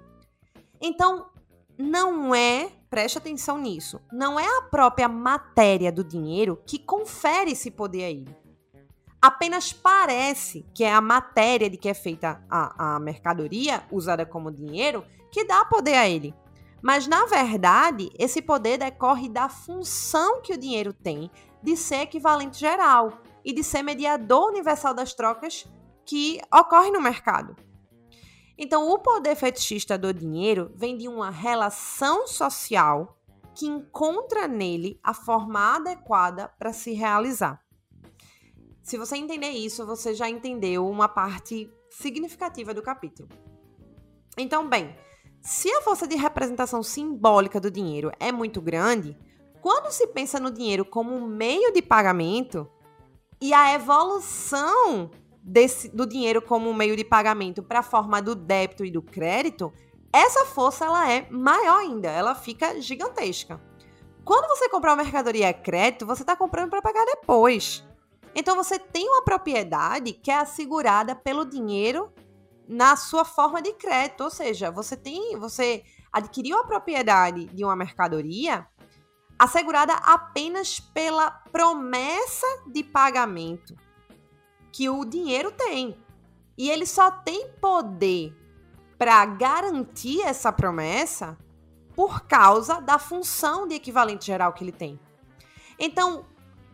[0.80, 1.28] Então,
[1.76, 7.70] não é, preste atenção nisso, não é a própria matéria do dinheiro que confere esse
[7.70, 8.36] poder a ele.
[9.20, 14.52] Apenas parece que é a matéria de que é feita a, a mercadoria, usada como
[14.52, 16.34] dinheiro, que dá poder a ele.
[16.80, 21.28] Mas, na verdade, esse poder decorre da função que o dinheiro tem
[21.60, 25.66] de ser equivalente geral e de ser mediador universal das trocas
[26.06, 27.56] que ocorrem no mercado.
[28.58, 33.16] Então, o poder fetichista do dinheiro vem de uma relação social
[33.54, 37.62] que encontra nele a forma adequada para se realizar.
[38.82, 43.28] Se você entender isso, você já entendeu uma parte significativa do capítulo.
[44.36, 44.96] Então, bem,
[45.40, 49.16] se a força de representação simbólica do dinheiro é muito grande,
[49.60, 52.68] quando se pensa no dinheiro como um meio de pagamento
[53.40, 55.10] e a evolução
[55.42, 59.72] desse, do dinheiro como meio de pagamento para a forma do débito e do crédito,
[60.12, 63.60] essa força ela é maior ainda, ela fica gigantesca.
[64.24, 67.84] Quando você comprar uma mercadoria a crédito, você está comprando para pagar depois.
[68.34, 72.12] Então você tem uma propriedade que é assegurada pelo dinheiro
[72.68, 77.74] na sua forma de crédito, ou seja, você tem, você adquiriu a propriedade de uma
[77.74, 78.66] mercadoria
[79.38, 83.74] assegurada apenas pela promessa de pagamento
[84.78, 85.98] que o dinheiro tem.
[86.56, 88.32] E ele só tem poder
[88.96, 91.36] para garantir essa promessa
[91.96, 94.96] por causa da função de equivalente geral que ele tem.
[95.80, 96.24] Então,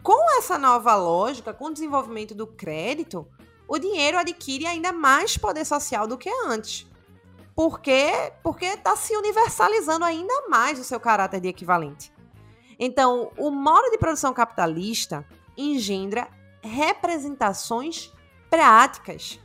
[0.02, 3.26] com essa nova lógica, com o desenvolvimento do crédito,
[3.66, 6.86] o dinheiro adquire ainda mais poder social do que antes.
[7.56, 8.34] Por quê?
[8.42, 12.12] Porque está se universalizando ainda mais o seu caráter de equivalente.
[12.78, 16.28] Então, o modo de produção capitalista engendra
[16.64, 18.12] representações
[18.50, 19.40] práticas.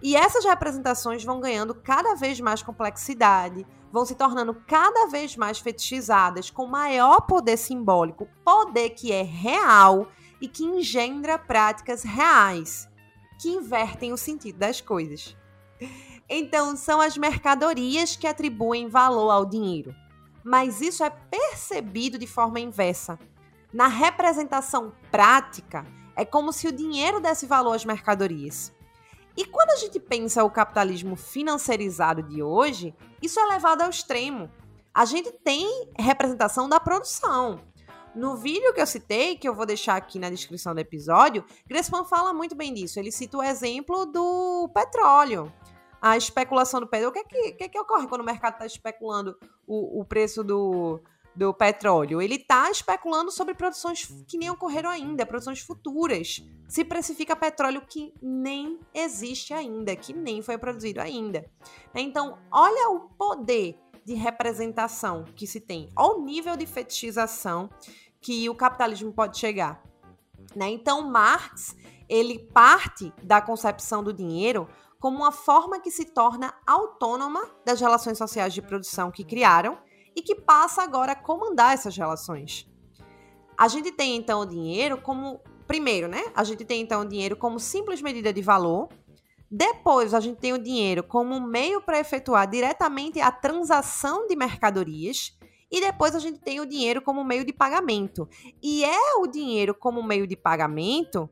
[0.00, 5.58] E essas representações vão ganhando cada vez mais complexidade, vão se tornando cada vez mais
[5.58, 10.08] fetichizadas, com maior poder simbólico, poder que é real
[10.40, 12.88] e que engendra práticas reais,
[13.40, 15.36] que invertem o sentido das coisas.
[16.28, 19.94] Então, são as mercadorias que atribuem valor ao dinheiro.
[20.44, 23.18] Mas isso é percebido de forma inversa.
[23.72, 25.84] Na representação prática,
[26.18, 28.74] é como se o dinheiro desse valor às mercadorias.
[29.36, 34.50] E quando a gente pensa o capitalismo financiarizado de hoje, isso é levado ao extremo.
[34.92, 35.64] A gente tem
[35.96, 37.60] representação da produção.
[38.16, 42.04] No vídeo que eu citei, que eu vou deixar aqui na descrição do episódio, Grespan
[42.04, 42.98] fala muito bem disso.
[42.98, 45.52] Ele cita o exemplo do petróleo.
[46.02, 47.10] A especulação do petróleo.
[47.10, 50.04] O que é que, que, é que ocorre quando o mercado está especulando o, o
[50.04, 51.00] preço do,
[51.38, 52.20] do petróleo.
[52.20, 56.44] Ele está especulando sobre produções que nem ocorreram ainda, produções futuras.
[56.66, 61.48] Se precifica petróleo que nem existe ainda, que nem foi produzido ainda.
[61.94, 67.70] Então, olha o poder de representação que se tem, olha o nível de fetichização
[68.20, 69.80] que o capitalismo pode chegar.
[70.56, 70.68] Né?
[70.70, 71.76] Então, Marx
[72.08, 78.18] ele parte da concepção do dinheiro como uma forma que se torna autônoma das relações
[78.18, 79.78] sociais de produção que criaram
[80.18, 82.68] e que passa agora a comandar essas relações.
[83.56, 86.24] A gente tem então o dinheiro como primeiro, né?
[86.34, 88.88] A gente tem então o dinheiro como simples medida de valor.
[89.48, 95.38] Depois, a gente tem o dinheiro como meio para efetuar diretamente a transação de mercadorias.
[95.70, 98.28] E depois a gente tem o dinheiro como meio de pagamento.
[98.60, 101.30] E é o dinheiro como meio de pagamento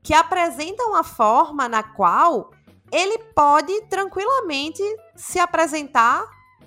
[0.00, 2.50] que apresenta uma forma na qual
[2.92, 4.82] ele pode tranquilamente
[5.16, 6.24] se apresentar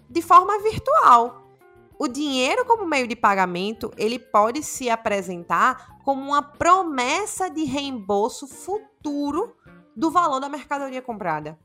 [0.10, 1.45] de forma virtual.
[1.98, 8.48] O dinheiro como meio de pagamento, ele pode se apresentar como uma promessa de reembolso
[8.48, 9.56] futuro
[9.96, 11.58] do valor da mercadoria comprada.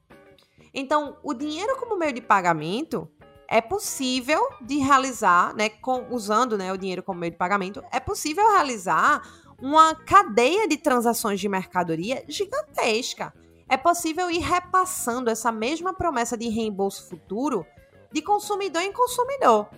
[0.72, 3.10] Então, o dinheiro como meio de pagamento
[3.48, 7.98] é possível de realizar, né, com, usando né, o dinheiro como meio de pagamento, é
[7.98, 9.22] possível realizar
[9.60, 13.34] uma cadeia de transações de mercadoria gigantesca.
[13.68, 17.66] É possível ir repassando essa mesma promessa de reembolso futuro
[18.12, 19.68] de consumidor em consumidor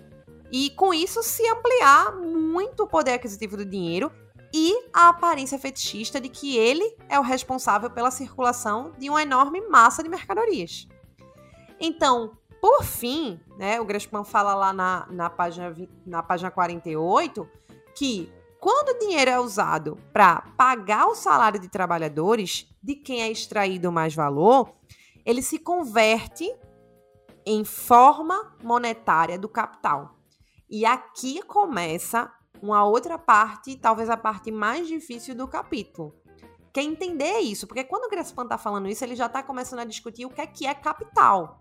[0.53, 4.12] e com isso se ampliar muito o poder aquisitivo do dinheiro
[4.55, 9.62] e a aparência fetichista de que ele é o responsável pela circulação de uma enorme
[9.62, 10.86] massa de mercadorias.
[11.80, 15.74] Então, por fim, né, o Gresham fala lá na, na, página,
[16.07, 17.48] na página 48
[17.96, 18.30] que
[18.61, 23.90] quando o dinheiro é usado para pagar o salário de trabalhadores, de quem é extraído
[23.90, 24.72] mais valor,
[25.24, 26.48] ele se converte
[27.44, 30.22] em forma monetária do capital.
[30.73, 36.14] E aqui começa uma outra parte, talvez a parte mais difícil do capítulo,
[36.73, 39.81] que é entender isso, porque quando o Grespan está falando isso, ele já está começando
[39.81, 41.61] a discutir o que é que é capital.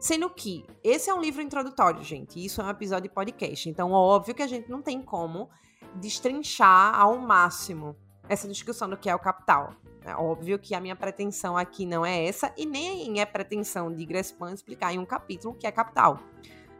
[0.00, 3.92] Sendo que esse é um livro introdutório, gente, isso é um episódio de podcast, então
[3.92, 5.48] óbvio que a gente não tem como
[5.94, 7.94] destrinchar ao máximo
[8.28, 9.76] essa discussão do que é o capital.
[10.04, 14.04] É óbvio que a minha pretensão aqui não é essa e nem é pretensão de
[14.04, 16.18] Grespan explicar em um capítulo o que é capital.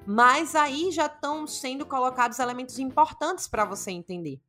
[0.06, 4.40] Mas aí já estão sendo colocados elementos importantes para você entender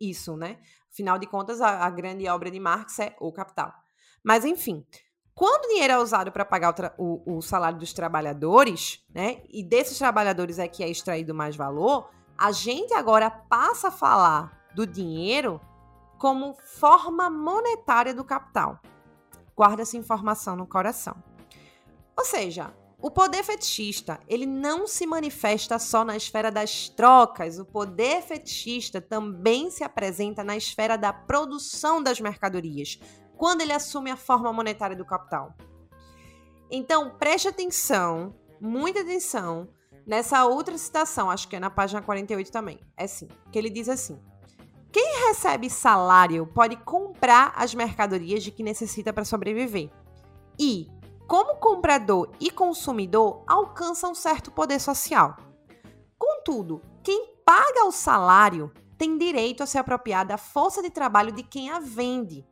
[0.00, 0.58] isso, né?
[0.92, 3.72] Afinal de contas, a, a, grande obra de Marx é O Capital.
[4.24, 4.84] Mas, enfim,
[5.34, 9.42] quando o dinheiro é usado para pagar o, o, o, salário dos trabalhadores, né?
[9.48, 14.68] E desses trabalhadores é que é extraído mais valor, a gente agora passa a falar
[14.74, 15.60] do dinheiro
[16.18, 18.80] como forma monetária do capital.
[19.54, 21.16] Guarda essa informação no coração.
[22.16, 27.58] Ou seja, o poder fetichista, ele não se manifesta só na esfera das trocas.
[27.58, 32.98] O poder fetichista também se apresenta na esfera da produção das mercadorias,
[33.36, 35.54] quando ele assume a forma monetária do capital.
[36.68, 39.68] Então, preste atenção, muita atenção,
[40.04, 42.80] nessa outra citação, acho que é na página 48 também.
[42.96, 44.20] É assim, que ele diz assim:
[44.90, 49.88] quem recebe salário pode comprar as mercadorias de que necessita para sobreviver.
[50.58, 50.88] E,
[51.28, 55.36] como comprador e consumidor, alcança um certo poder social.
[56.18, 61.42] Contudo, quem paga o salário tem direito a se apropriar da força de trabalho de
[61.42, 62.46] quem a vende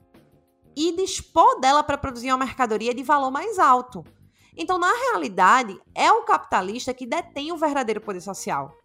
[0.77, 4.05] e dispor dela para produzir uma mercadoria de valor mais alto.
[4.55, 8.77] Então, na realidade, é o capitalista que detém o verdadeiro poder social.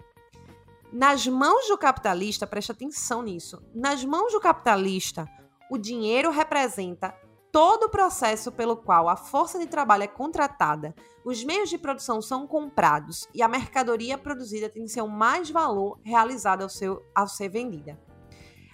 [0.92, 3.62] Nas mãos do capitalista, preste atenção nisso.
[3.76, 5.28] Nas mãos do capitalista,
[5.70, 7.14] o dinheiro representa
[7.52, 10.96] todo o processo pelo qual a força de trabalho é contratada,
[11.26, 16.64] os meios de produção são comprados e a mercadoria produzida tem seu mais valor realizado
[16.64, 18.00] ao, seu, ao ser vendida.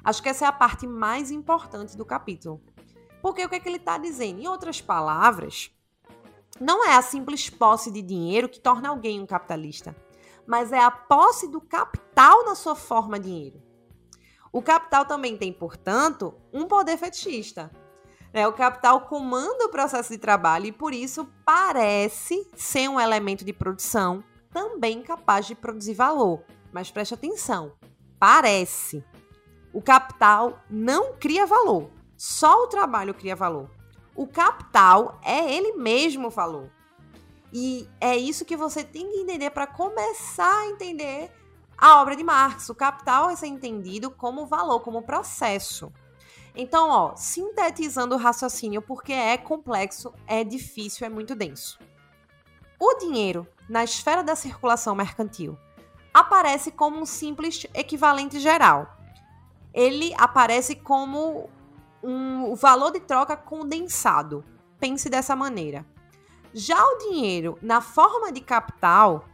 [0.03, 2.61] Acho que essa é a parte mais importante do capítulo.
[3.21, 4.39] Porque o que, é que ele está dizendo?
[4.39, 5.71] Em outras palavras,
[6.61, 9.95] não é a simples posse de dinheiro que torna alguém um capitalista
[10.47, 13.61] mas é a posse do capital na sua forma dinheiro.
[14.51, 17.69] O capital também tem, portanto, um poder fetichista.
[18.38, 23.43] É, o capital comanda o processo de trabalho e, por isso, parece ser um elemento
[23.43, 24.23] de produção
[24.53, 26.43] também capaz de produzir valor.
[26.71, 27.71] Mas preste atenção:
[28.19, 29.03] parece.
[29.73, 33.71] O capital não cria valor, só o trabalho cria valor.
[34.15, 36.69] O capital é ele mesmo valor.
[37.51, 41.31] E é isso que você tem que entender para começar a entender
[41.75, 42.69] a obra de Marx.
[42.69, 45.91] O capital é ser entendido como valor, como processo.
[46.60, 51.78] Então, ó, sintetizando o raciocínio, porque é complexo, é difícil, é muito denso.
[52.80, 55.55] O dinheiro, na esfera da circulação mercantil,
[56.12, 58.97] aparece como um simples equivalente geral.
[59.72, 61.47] Ele aparece como
[62.01, 64.43] um valor de troca condensado.
[64.80, 65.86] Pense dessa maneira.
[66.53, 69.26] Já o dinheiro, na forma de capital,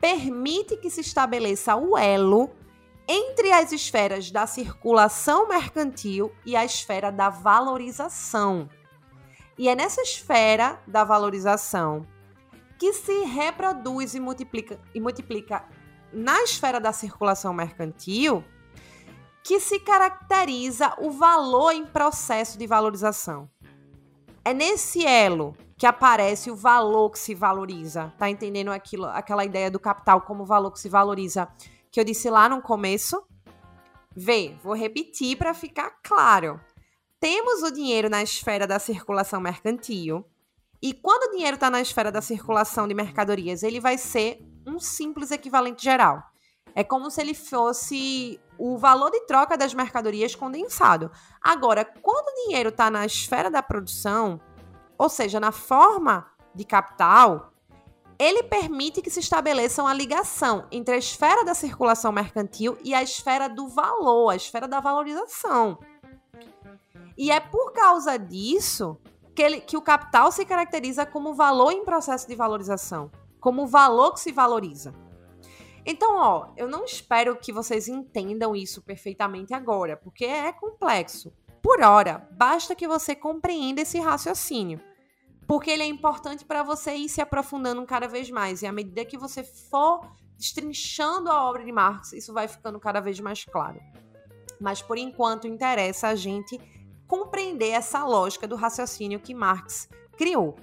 [0.00, 2.50] permite que se estabeleça o elo
[3.06, 8.68] entre as esferas da circulação mercantil e a esfera da valorização.
[9.58, 12.06] E é nessa esfera da valorização
[12.78, 15.64] que se reproduz e multiplica, e multiplica
[16.12, 18.44] na esfera da circulação mercantil
[19.44, 23.48] que se caracteriza o valor em processo de valorização.
[24.44, 28.12] É nesse elo que aparece o valor que se valoriza.
[28.18, 31.48] Tá entendendo aquilo, aquela ideia do capital como valor que se valoriza
[31.92, 33.22] que eu disse lá no começo?
[34.16, 36.58] Vê, vou repetir para ficar claro.
[37.20, 40.26] Temos o dinheiro na esfera da circulação mercantil,
[40.82, 44.80] e quando o dinheiro está na esfera da circulação de mercadorias, ele vai ser um
[44.80, 46.20] simples equivalente geral.
[46.74, 51.10] É como se ele fosse o valor de troca das mercadorias condensado.
[51.40, 54.40] Agora, quando o dinheiro está na esfera da produção,
[54.98, 57.51] ou seja, na forma de capital,
[58.18, 63.02] ele permite que se estabeleça uma ligação entre a esfera da circulação mercantil e a
[63.02, 65.78] esfera do valor, a esfera da valorização.
[67.16, 68.98] E é por causa disso
[69.34, 73.10] que, ele, que o capital se caracteriza como valor em processo de valorização,
[73.40, 74.94] como valor que se valoriza.
[75.84, 81.32] Então, ó, eu não espero que vocês entendam isso perfeitamente agora, porque é complexo.
[81.60, 84.80] Por hora, basta que você compreenda esse raciocínio.
[85.46, 88.62] Porque ele é importante para você ir se aprofundando cada vez mais.
[88.62, 93.00] E à medida que você for destrinchando a obra de Marx, isso vai ficando cada
[93.00, 93.80] vez mais claro.
[94.60, 96.58] Mas por enquanto interessa a gente
[97.06, 100.56] compreender essa lógica do raciocínio que Marx criou.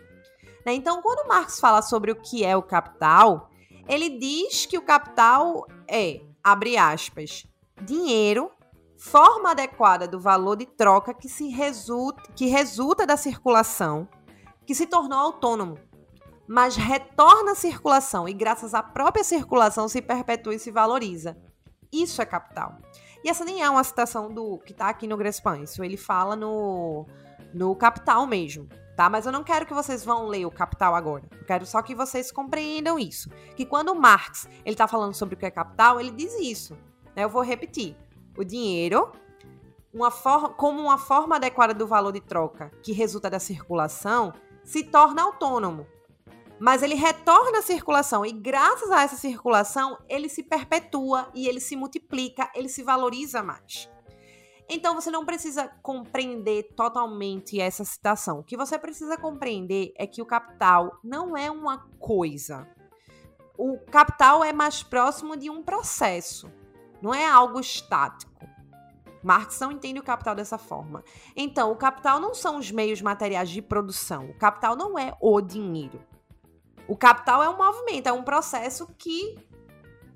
[0.66, 0.74] Né?
[0.74, 3.50] Então, quando Marx fala sobre o que é o capital,
[3.88, 7.46] ele diz que o capital é, abre aspas,
[7.82, 8.52] dinheiro,
[8.98, 14.08] forma adequada do valor de troca que, se resulta, que resulta da circulação,
[14.70, 15.80] que se tornou autônomo,
[16.48, 21.36] mas retorna à circulação e, graças à própria circulação, se perpetua e se valoriza.
[21.92, 22.78] Isso é capital.
[23.24, 26.36] E essa nem é uma citação do que está aqui no Grespan, isso ele fala
[26.36, 27.08] no,
[27.52, 29.10] no Capital mesmo, tá?
[29.10, 31.24] Mas eu não quero que vocês vão ler o Capital agora.
[31.32, 33.28] Eu quero só que vocês compreendam isso.
[33.56, 36.76] Que quando Marx ele está falando sobre o que é capital, ele diz isso.
[37.16, 37.24] Né?
[37.24, 37.98] Eu vou repetir.
[38.38, 39.12] O dinheiro,
[39.92, 44.32] uma como uma forma adequada do valor de troca que resulta da circulação,
[44.70, 45.88] se torna autônomo
[46.60, 51.62] mas ele retorna à circulação e graças a essa circulação ele se perpetua e ele
[51.62, 53.90] se multiplica, ele se valoriza mais.
[54.70, 58.40] Então você não precisa compreender totalmente essa citação.
[58.40, 62.68] O que você precisa compreender é que o capital não é uma coisa.
[63.58, 66.52] O capital é mais próximo de um processo,
[67.02, 68.48] não é algo estático.
[69.24, 71.04] Marx não entende o capital dessa forma.
[71.36, 74.30] Então, o capital não são os meios materiais de produção.
[74.30, 76.02] O capital não é o dinheiro.
[76.88, 79.38] O capital é um movimento, é um processo que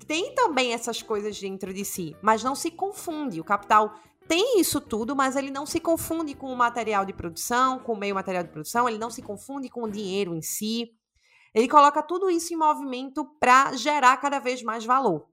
[0.06, 3.40] tem também essas coisas dentro de si, mas não se confunde.
[3.40, 3.94] O capital
[4.26, 7.96] tem isso tudo, mas ele não se confunde com o material de produção, com o
[7.96, 10.90] meio material de produção, ele não se confunde com o dinheiro em si.
[11.54, 15.28] Ele coloca tudo isso em movimento para gerar cada vez mais valor.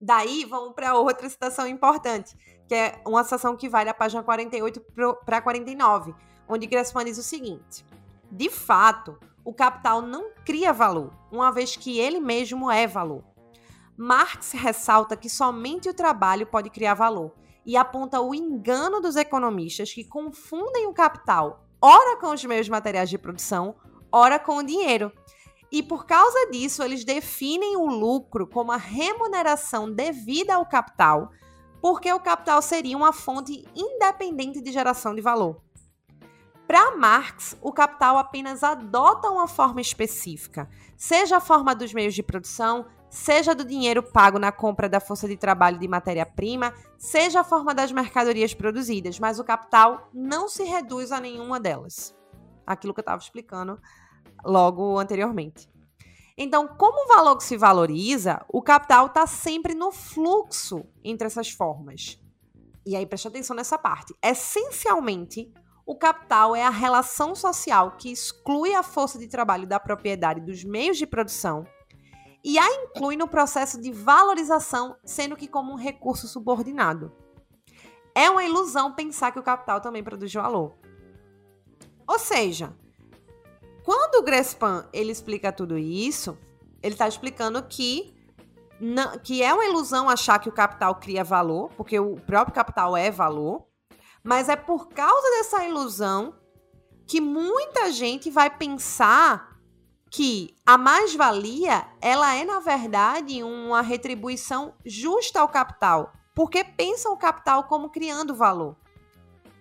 [0.00, 2.34] Daí vamos para outra citação importante,
[2.70, 4.80] que é uma citação que vai da página 48
[5.26, 6.14] para 49,
[6.48, 7.84] onde Gressman diz o seguinte:
[8.30, 13.24] De fato, o capital não cria valor, uma vez que ele mesmo é valor.
[13.96, 17.34] Marx ressalta que somente o trabalho pode criar valor
[17.66, 23.10] e aponta o engano dos economistas que confundem o capital, ora com os meios materiais
[23.10, 23.74] de produção,
[24.12, 25.10] ora com o dinheiro.
[25.72, 31.32] E por causa disso, eles definem o lucro como a remuneração devida ao capital,
[31.80, 35.60] porque o capital seria uma fonte independente de geração de valor.
[36.66, 42.22] Para Marx, o capital apenas adota uma forma específica, seja a forma dos meios de
[42.22, 47.44] produção, seja do dinheiro pago na compra da força de trabalho de matéria-prima, seja a
[47.44, 52.16] forma das mercadorias produzidas, mas o capital não se reduz a nenhuma delas.
[52.64, 53.80] Aquilo que eu estava explicando
[54.44, 55.68] logo anteriormente.
[56.36, 62.18] Então, como o valor se valoriza, o capital está sempre no fluxo entre essas formas.
[62.86, 64.14] E aí, preste atenção nessa parte.
[64.22, 65.52] Essencialmente,
[65.86, 70.64] o capital é a relação social que exclui a força de trabalho da propriedade dos
[70.64, 71.66] meios de produção
[72.44, 77.12] e a inclui no processo de valorização, sendo que como um recurso subordinado.
[78.14, 80.76] É uma ilusão pensar que o capital também produz valor.
[82.06, 82.74] Ou seja,
[83.84, 86.38] quando o Grespan ele explica tudo isso,
[86.82, 88.14] ele está explicando que
[88.80, 92.96] não, que é uma ilusão achar que o capital cria valor, porque o próprio capital
[92.96, 93.66] é valor,
[94.24, 96.34] mas é por causa dessa ilusão
[97.06, 99.58] que muita gente vai pensar
[100.10, 107.16] que a mais-valia, ela é na verdade uma retribuição justa ao capital, porque pensam o
[107.16, 108.76] capital como criando valor.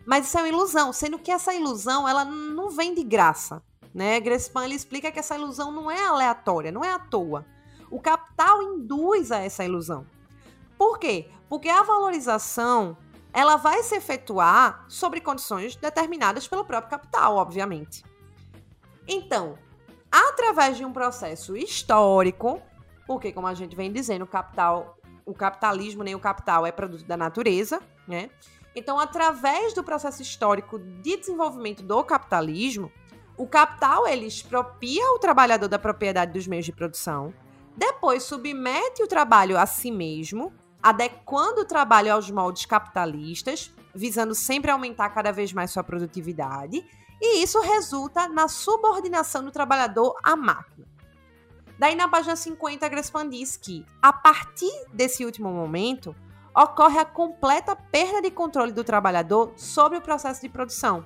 [0.05, 3.61] Mas isso é uma ilusão, sendo que essa ilusão, ela não vem de graça,
[3.93, 4.19] né?
[4.19, 7.45] Grespan ele explica que essa ilusão não é aleatória, não é à toa.
[7.89, 10.05] O capital induz a essa ilusão.
[10.77, 11.29] Por quê?
[11.47, 12.97] Porque a valorização
[13.33, 18.03] ela vai se efetuar sobre condições determinadas pelo próprio capital, obviamente.
[19.07, 19.57] Então,
[20.11, 22.61] através de um processo histórico,
[23.05, 27.05] porque como a gente vem dizendo, o capital, o capitalismo nem o capital é produto
[27.05, 28.29] da natureza, né?
[28.75, 32.91] Então, através do processo histórico de desenvolvimento do capitalismo,
[33.39, 37.33] o capital ele expropria o trabalhador da propriedade dos meios de produção,
[37.75, 44.71] depois submete o trabalho a si mesmo adequando o trabalho aos moldes capitalistas, visando sempre
[44.71, 46.85] aumentar cada vez mais sua produtividade,
[47.21, 50.87] e isso resulta na subordinação do trabalhador à máquina.
[51.77, 56.15] Daí, na página 50, Grespan diz que, a partir desse último momento,
[56.55, 61.05] ocorre a completa perda de controle do trabalhador sobre o processo de produção.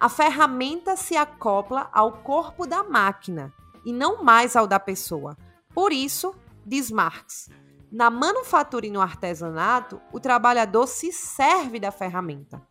[0.00, 3.52] A ferramenta se acopla ao corpo da máquina
[3.84, 5.36] e não mais ao da pessoa.
[5.74, 6.34] Por isso,
[6.64, 7.50] diz Marx,
[7.92, 12.66] na manufatura e no artesanato, o trabalhador se serve da ferramenta.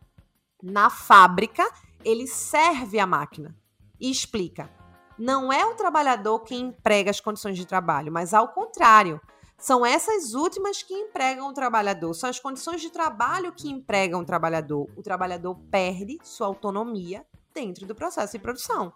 [0.60, 1.70] Na fábrica,
[2.04, 3.54] ele serve a máquina.
[4.00, 4.70] e explica.
[5.18, 9.20] Não é o trabalhador quem emprega as condições de trabalho, mas ao contrário.
[9.60, 14.24] São essas últimas que empregam o trabalhador, são as condições de trabalho que empregam o
[14.24, 14.88] trabalhador.
[14.96, 18.90] O trabalhador perde sua autonomia dentro do processo de produção.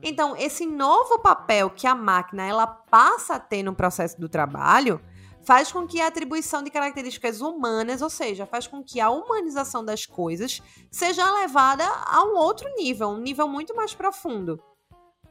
[0.00, 5.00] Então, esse novo papel que a máquina ela passa a ter no processo do trabalho
[5.42, 9.84] faz com que a atribuição de características humanas, ou seja, faz com que a humanização
[9.84, 10.62] das coisas
[10.92, 14.62] seja levada a um outro nível, um nível muito mais profundo.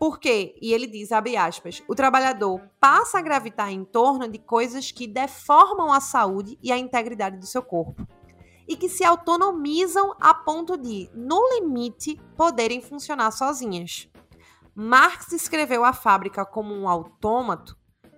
[0.06, 0.56] Por quê?
[0.62, 5.08] E ele diz, abre aspas, o trabalhador passa a gravitar em torno de coisas que
[5.08, 8.08] deformam a saúde e a integridade do seu corpo.
[8.68, 14.08] E que se autonomizam a ponto de, no limite, poderem funcionar sozinhas.
[14.76, 17.76] Marx escreveu a fábrica como um autômato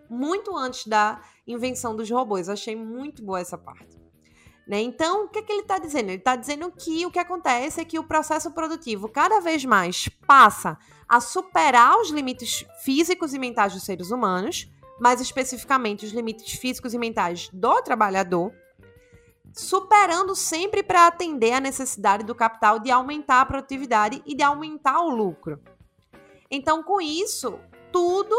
[0.09, 2.49] muito antes da invenção dos robôs.
[2.49, 3.97] Achei muito boa essa parte.
[4.67, 4.81] Né?
[4.81, 6.09] Então, o que, é que ele está dizendo?
[6.09, 10.09] Ele está dizendo que o que acontece é que o processo produtivo cada vez mais
[10.27, 16.59] passa a superar os limites físicos e mentais dos seres humanos, mais especificamente os limites
[16.59, 18.51] físicos e mentais do trabalhador,
[19.53, 24.99] superando sempre para atender a necessidade do capital de aumentar a produtividade e de aumentar
[24.99, 25.61] o lucro.
[26.51, 27.57] Então, com isso,
[27.91, 28.35] tudo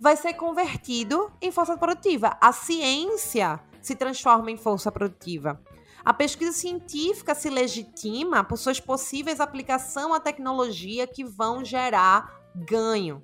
[0.00, 2.36] vai ser convertido em força produtiva.
[2.40, 5.60] A ciência se transforma em força produtiva.
[6.04, 13.22] A pesquisa científica se legitima por suas possíveis aplicação à tecnologia que vão gerar ganho.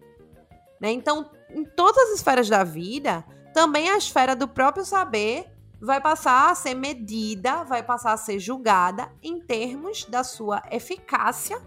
[0.80, 0.90] Né?
[0.90, 5.46] Então, em todas as esferas da vida, também a esfera do próprio saber
[5.80, 11.60] vai passar a ser medida, vai passar a ser julgada em termos da sua eficácia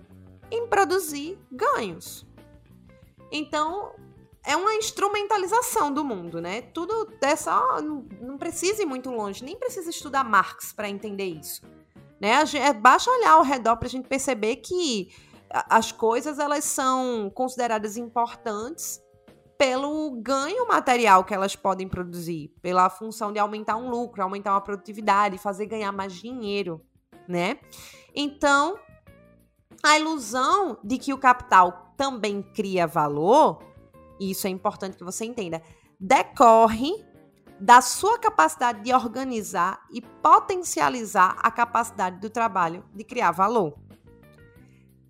[0.49, 2.25] em produzir ganhos.
[3.31, 3.93] Então,
[4.45, 6.61] é uma instrumentalização do mundo, né?
[6.61, 7.81] Tudo é só.
[7.81, 11.61] Não, não precisa ir muito longe, nem precisa estudar Marx para entender isso.
[12.19, 12.31] Né?
[12.55, 15.09] É, basta olhar ao redor para a gente perceber que
[15.49, 19.01] as coisas elas são consideradas importantes
[19.57, 24.61] pelo ganho material que elas podem produzir, pela função de aumentar um lucro, aumentar uma
[24.61, 26.81] produtividade, fazer ganhar mais dinheiro,
[27.27, 27.57] né?
[28.13, 28.77] Então,
[29.81, 33.59] a ilusão de que o capital também cria valor
[34.19, 35.61] e isso é importante que você entenda,
[35.99, 37.05] decorre
[37.59, 43.77] da sua capacidade de organizar e potencializar a capacidade do trabalho de criar valor.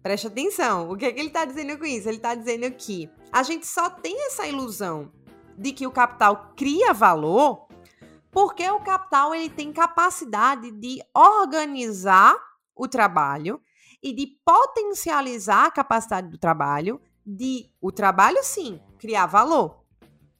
[0.03, 2.08] Preste atenção, o que, é que ele está dizendo com isso?
[2.08, 5.12] Ele está dizendo que a gente só tem essa ilusão
[5.58, 7.66] de que o capital cria valor
[8.30, 12.36] porque o capital ele tem capacidade de organizar
[12.76, 13.62] o trabalho
[14.03, 19.83] e de potencializar a capacidade do trabalho de o trabalho sim criar valor.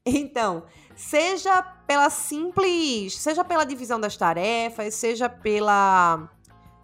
[0.08, 0.64] Então,
[0.96, 6.30] seja pela simples, seja pela divisão das tarefas, seja pela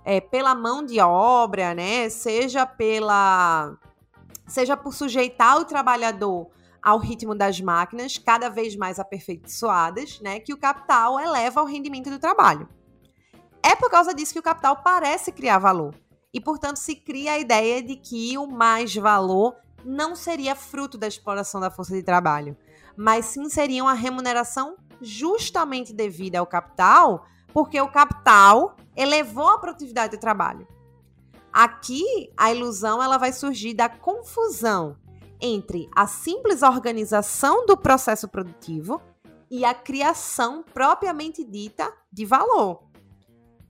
[0.03, 2.09] é, pela mão de obra, né?
[2.09, 3.77] Seja pela
[4.47, 6.49] seja por sujeitar o trabalhador
[6.81, 12.09] ao ritmo das máquinas, cada vez mais aperfeiçoadas, né, que o capital eleva o rendimento
[12.09, 12.67] do trabalho.
[13.63, 15.93] É por causa disso que o capital parece criar valor.
[16.33, 19.55] E, portanto, se cria a ideia de que o mais valor
[19.85, 22.57] não seria fruto da exploração da força de trabalho,
[22.95, 30.15] mas sim seria uma remuneração justamente devida ao capital, porque o capital elevou a produtividade
[30.15, 30.67] do trabalho.
[31.51, 34.95] Aqui, a ilusão ela vai surgir da confusão
[35.41, 39.01] entre a simples organização do processo produtivo
[39.49, 42.83] e a criação propriamente dita de valor.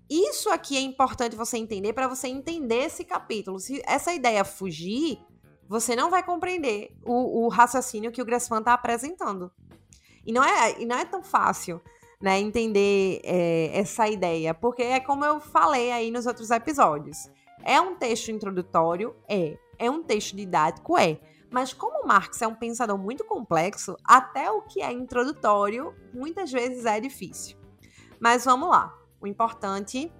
[0.10, 3.60] Isso aqui é importante você entender para você entender esse capítulo.
[3.60, 5.18] Se essa ideia fugir,
[5.72, 9.50] você não vai compreender o, o raciocínio que o Gressman está apresentando.
[10.26, 11.82] E não é, e não é tão fácil
[12.20, 17.30] né, entender é, essa ideia, porque é como eu falei aí nos outros episódios.
[17.64, 19.16] É um texto introdutório?
[19.30, 19.58] É.
[19.80, 20.98] É um texto didático?
[20.98, 21.18] É.
[21.50, 26.86] Mas como Marx é um pensador muito complexo, até o que é introdutório muitas vezes
[26.86, 27.58] é difícil.
[28.20, 28.94] Mas vamos lá.
[29.22, 30.12] O importante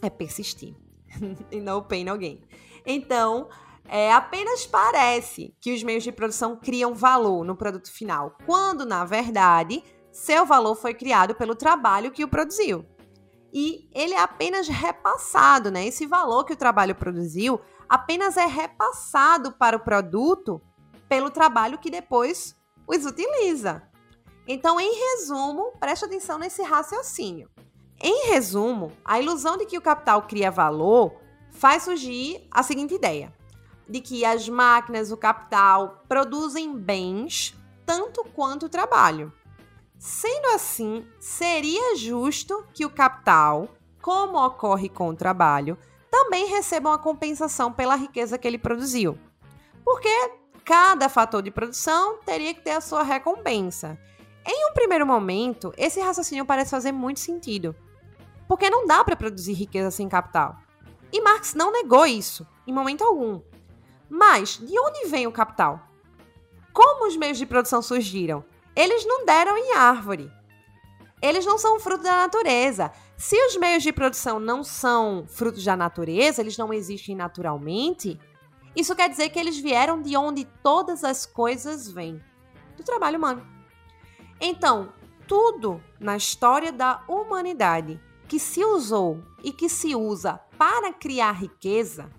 [0.00, 0.76] é persistir.
[1.50, 2.40] e no pain, no gain.
[2.86, 3.48] Então,
[3.88, 9.04] é, apenas parece que os meios de produção criam valor no produto final, quando, na
[9.04, 12.84] verdade, seu valor foi criado pelo trabalho que o produziu.
[13.52, 15.86] E ele é apenas repassado, né?
[15.86, 20.60] Esse valor que o trabalho produziu apenas é repassado para o produto
[21.08, 22.56] pelo trabalho que depois
[22.86, 23.82] os utiliza.
[24.46, 27.50] Então, em resumo, preste atenção nesse raciocínio.
[28.00, 31.16] Em resumo, a ilusão de que o capital cria valor
[31.50, 33.32] faz surgir a seguinte ideia:
[33.88, 39.32] de que as máquinas, o capital, produzem bens tanto quanto o trabalho.
[39.98, 43.68] Sendo assim, seria justo que o capital,
[44.02, 45.78] como ocorre com o trabalho,
[46.10, 49.18] também receba uma compensação pela riqueza que ele produziu.
[49.84, 50.30] Porque
[50.64, 53.98] cada fator de produção teria que ter a sua recompensa.
[54.44, 57.74] Em um primeiro momento, esse raciocínio parece fazer muito sentido.
[58.46, 60.56] Porque não dá para produzir riqueza sem capital.
[61.12, 63.40] E Marx não negou isso, em momento algum.
[64.08, 65.80] Mas de onde vem o capital?
[66.72, 68.44] Como os meios de produção surgiram?
[68.74, 70.30] Eles não deram em árvore.
[71.22, 72.92] Eles não são fruto da natureza.
[73.16, 78.20] Se os meios de produção não são frutos da natureza, eles não existem naturalmente,
[78.76, 82.22] isso quer dizer que eles vieram de onde todas as coisas vêm
[82.76, 83.46] do trabalho humano.
[84.38, 84.92] Então,
[85.26, 87.98] tudo na história da humanidade
[88.28, 92.10] que se usou e que se usa para criar riqueza,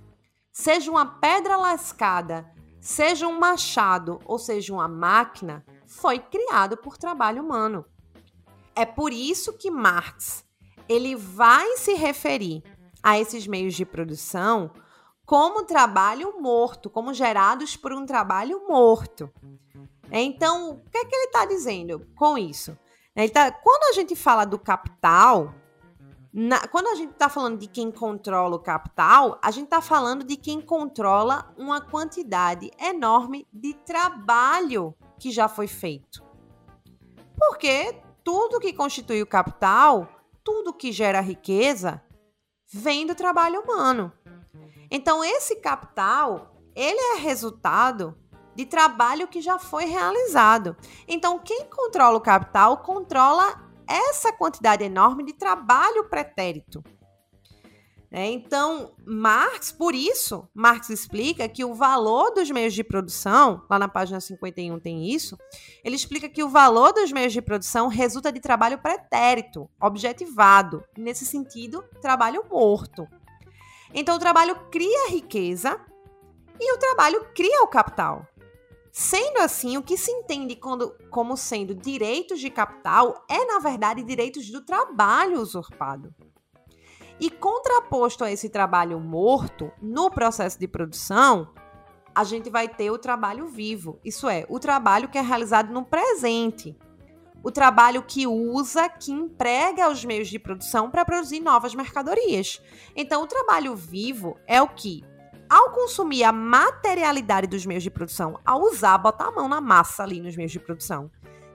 [0.57, 2.51] seja uma pedra lascada,
[2.81, 7.85] seja um machado ou seja uma máquina, foi criado por trabalho humano.
[8.75, 10.43] É por isso que Marx
[10.89, 12.63] ele vai se referir
[13.03, 14.71] a esses meios de produção
[15.27, 19.31] como trabalho morto, como gerados por um trabalho morto.
[20.11, 22.75] Então, o que é que ele está dizendo com isso?
[23.31, 25.53] Tá, quando a gente fala do capital,
[26.39, 30.23] na, quando a gente está falando de quem controla o capital, a gente está falando
[30.23, 36.23] de quem controla uma quantidade enorme de trabalho que já foi feito.
[37.35, 40.07] Porque tudo que constitui o capital,
[40.43, 42.03] tudo que gera riqueza,
[42.71, 44.13] vem do trabalho humano.
[44.91, 48.15] Então, esse capital, ele é resultado
[48.53, 50.77] de trabalho que já foi realizado.
[51.07, 56.83] Então, quem controla o capital controla essa quantidade enorme de trabalho pretérito.
[58.09, 63.77] É, então, Marx, por isso, Marx explica que o valor dos meios de produção, lá
[63.77, 65.37] na página 51 tem isso,
[65.83, 71.25] ele explica que o valor dos meios de produção resulta de trabalho pretérito, objetivado, nesse
[71.25, 73.05] sentido, trabalho morto.
[73.93, 75.79] Então, o trabalho cria riqueza
[76.59, 78.25] e o trabalho cria o capital.
[78.99, 84.01] Sendo assim, o que se entende quando, como sendo direitos de capital é, na verdade,
[84.01, 86.11] direitos do trabalho usurpado.
[87.19, 91.53] E contraposto a esse trabalho morto, no processo de produção,
[92.13, 95.85] a gente vai ter o trabalho vivo, isso é, o trabalho que é realizado no
[95.85, 96.75] presente,
[97.43, 102.59] o trabalho que usa, que emprega os meios de produção para produzir novas mercadorias.
[102.95, 105.03] Então, o trabalho vivo é o que,
[105.49, 110.03] ao consumir a materialidade dos meios de produção, ao usar, botar a mão na massa
[110.03, 111.09] ali nos meios de produção,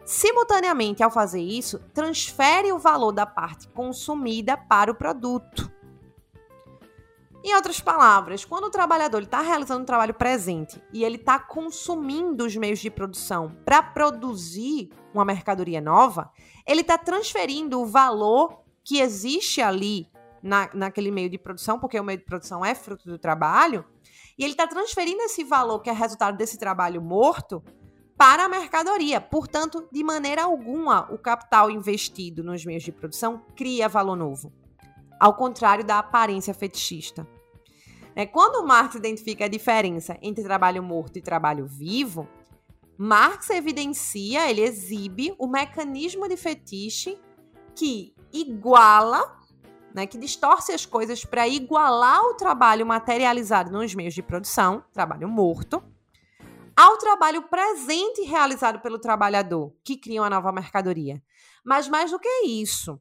[0.04, 5.70] simultaneamente, ao fazer isso, transfere o valor da parte consumida para o produto.
[7.44, 12.44] Em outras palavras, quando o trabalhador está realizando um trabalho presente e ele está consumindo
[12.44, 16.30] os meios de produção para produzir uma mercadoria nova,
[16.64, 20.11] ele está transferindo o valor que existe ali
[20.42, 23.84] na, naquele meio de produção, porque o meio de produção é fruto do trabalho,
[24.38, 27.62] e ele está transferindo esse valor que é resultado desse trabalho morto
[28.16, 29.20] para a mercadoria.
[29.20, 34.52] Portanto, de maneira alguma, o capital investido nos meios de produção cria valor novo
[35.22, 37.24] ao contrário da aparência fetichista.
[38.12, 42.28] É, quando Marx identifica a diferença entre trabalho morto e trabalho vivo,
[42.98, 47.16] Marx evidencia, ele exibe o mecanismo de fetiche
[47.72, 49.40] que iguala,
[49.94, 55.28] né, que distorce as coisas para igualar o trabalho materializado nos meios de produção, trabalho
[55.28, 55.82] morto,
[56.76, 61.22] ao trabalho presente realizado pelo trabalhador, que cria uma nova mercadoria.
[61.64, 63.00] Mas mais do que isso,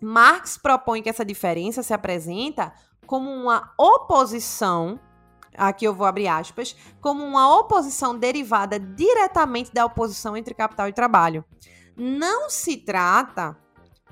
[0.00, 2.72] Marx propõe que essa diferença se apresenta
[3.06, 5.00] como uma oposição,
[5.56, 10.92] aqui eu vou abrir aspas, como uma oposição derivada diretamente da oposição entre capital e
[10.92, 11.44] trabalho.
[11.96, 13.56] Não se trata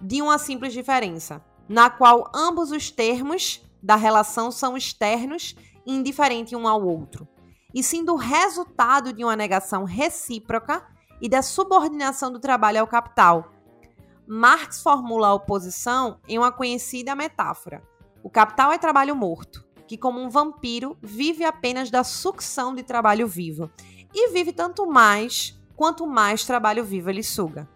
[0.00, 5.54] de uma simples diferença, na qual ambos os termos da relação são externos
[5.84, 7.28] e indiferentes um ao outro,
[7.74, 10.86] e sim do resultado de uma negação recíproca
[11.20, 13.52] e da subordinação do trabalho ao capital,
[14.26, 17.80] Marx formula a oposição em uma conhecida metáfora.
[18.24, 23.28] O capital é trabalho morto, que, como um vampiro, vive apenas da sucção de trabalho
[23.28, 23.70] vivo
[24.12, 27.68] e vive tanto mais quanto mais trabalho vivo ele suga.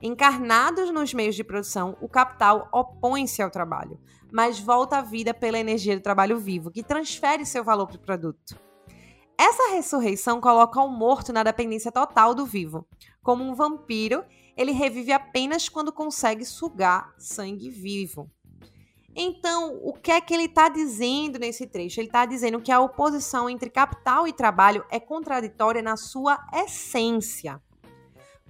[0.00, 3.98] Encarnados nos meios de produção, o capital opõe-se ao trabalho,
[4.30, 8.00] mas volta à vida pela energia do trabalho vivo, que transfere seu valor para o
[8.00, 8.58] produto.
[9.36, 12.86] Essa ressurreição coloca o morto na dependência total do vivo,
[13.22, 14.24] como um vampiro
[14.56, 18.28] ele revive apenas quando consegue sugar sangue vivo.
[19.14, 22.00] Então, o que é que ele está dizendo nesse trecho?
[22.00, 27.62] Ele está dizendo que a oposição entre capital e trabalho é contraditória na sua essência.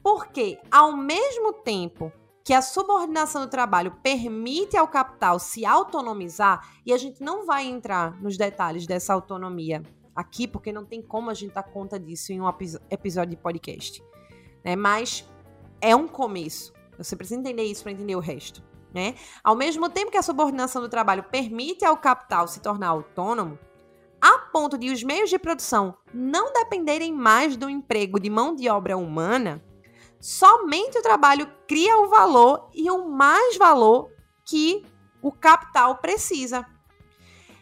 [0.09, 2.11] Porque, ao mesmo tempo
[2.43, 7.67] que a subordinação do trabalho permite ao capital se autonomizar, e a gente não vai
[7.67, 9.83] entrar nos detalhes dessa autonomia
[10.17, 12.49] aqui, porque não tem como a gente dar conta disso em um
[12.91, 14.03] episódio de podcast.
[14.65, 14.75] Né?
[14.75, 15.29] Mas
[15.79, 16.73] é um começo.
[16.97, 18.65] Você precisa entender isso para entender o resto.
[18.95, 19.15] Né?
[19.45, 23.59] Ao mesmo tempo que a subordinação do trabalho permite ao capital se tornar autônomo,
[24.23, 28.71] a ponto de os meios de produção não dependerem mais do emprego de mão de
[28.71, 29.63] obra humana,
[30.21, 34.11] somente o trabalho cria o valor e o mais valor
[34.45, 34.85] que
[35.23, 36.67] o capital precisa.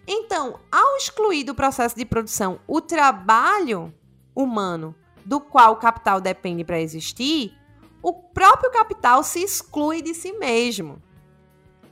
[0.07, 3.93] Então, ao excluir do processo de produção o trabalho
[4.35, 4.95] humano
[5.25, 7.53] do qual o capital depende para existir,
[8.01, 11.03] o próprio capital se exclui de si mesmo.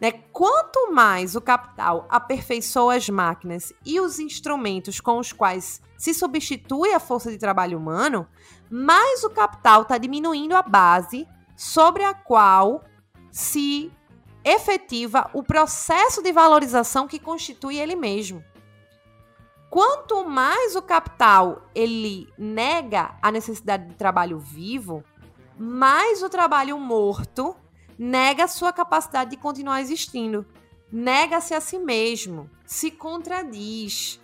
[0.01, 0.12] Né?
[0.33, 6.93] Quanto mais o capital aperfeiçoa as máquinas e os instrumentos com os quais se substitui
[6.93, 8.29] a força de trabalho humano,
[8.77, 12.83] mais o capital está diminuindo a base sobre a qual
[13.31, 13.93] se
[14.45, 18.45] efetiva o processo de valorização que constitui ele mesmo.
[19.70, 25.05] Quanto mais o capital ele nega a necessidade de trabalho vivo,
[25.57, 27.55] mais o trabalho morto
[27.97, 30.45] nega sua capacidade de continuar existindo,
[30.91, 34.20] nega-se a si mesmo, se contradiz.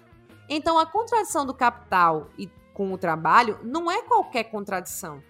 [0.49, 5.23] Então a contradição do capital e com o trabalho não é qualquer contradição.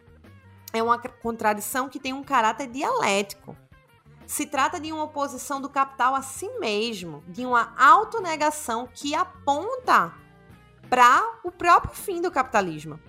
[0.72, 3.56] É uma contradição que tem um caráter dialético.
[4.24, 10.14] Se trata de uma oposição do capital a si mesmo, de uma autonegação que aponta
[10.88, 13.00] para o próprio fim do capitalismo.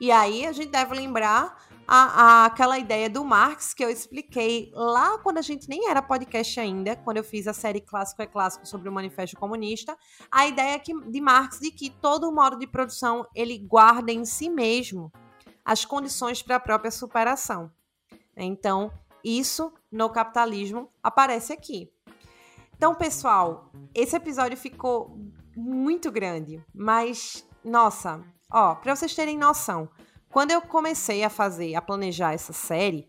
[0.00, 1.56] E aí a gente deve lembrar
[1.86, 6.02] a, a, aquela ideia do Marx que eu expliquei lá quando a gente nem era
[6.02, 9.96] podcast ainda, quando eu fiz a série Clássico é Clássico sobre o Manifesto Comunista,
[10.30, 14.48] a ideia que, de Marx de que todo modo de produção ele guarda em si
[14.48, 15.12] mesmo
[15.64, 17.70] as condições para a própria superação.
[18.36, 18.92] Então,
[19.24, 21.90] isso no capitalismo aparece aqui.
[22.76, 25.18] Então, pessoal, esse episódio ficou
[25.56, 28.22] muito grande, mas nossa,
[28.52, 29.88] ó, para vocês terem noção,
[30.30, 33.08] quando eu comecei a fazer, a planejar essa série,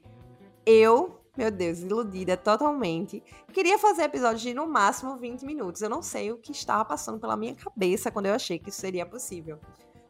[0.66, 5.82] eu, meu Deus, iludida totalmente, queria fazer episódios de no máximo 20 minutos.
[5.82, 8.80] Eu não sei o que estava passando pela minha cabeça quando eu achei que isso
[8.80, 9.60] seria possível.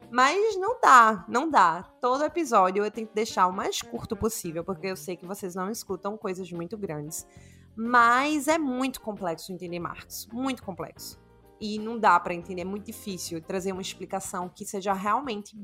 [0.10, 1.84] Mas não dá, não dá.
[2.00, 5.70] Todo episódio eu tento deixar o mais curto possível, porque eu sei que vocês não
[5.70, 7.28] escutam coisas muito grandes.
[7.76, 11.20] Mas é muito complexo entender Marx, muito complexo.
[11.60, 15.58] E não dá para entender, é muito difícil trazer uma explicação que seja realmente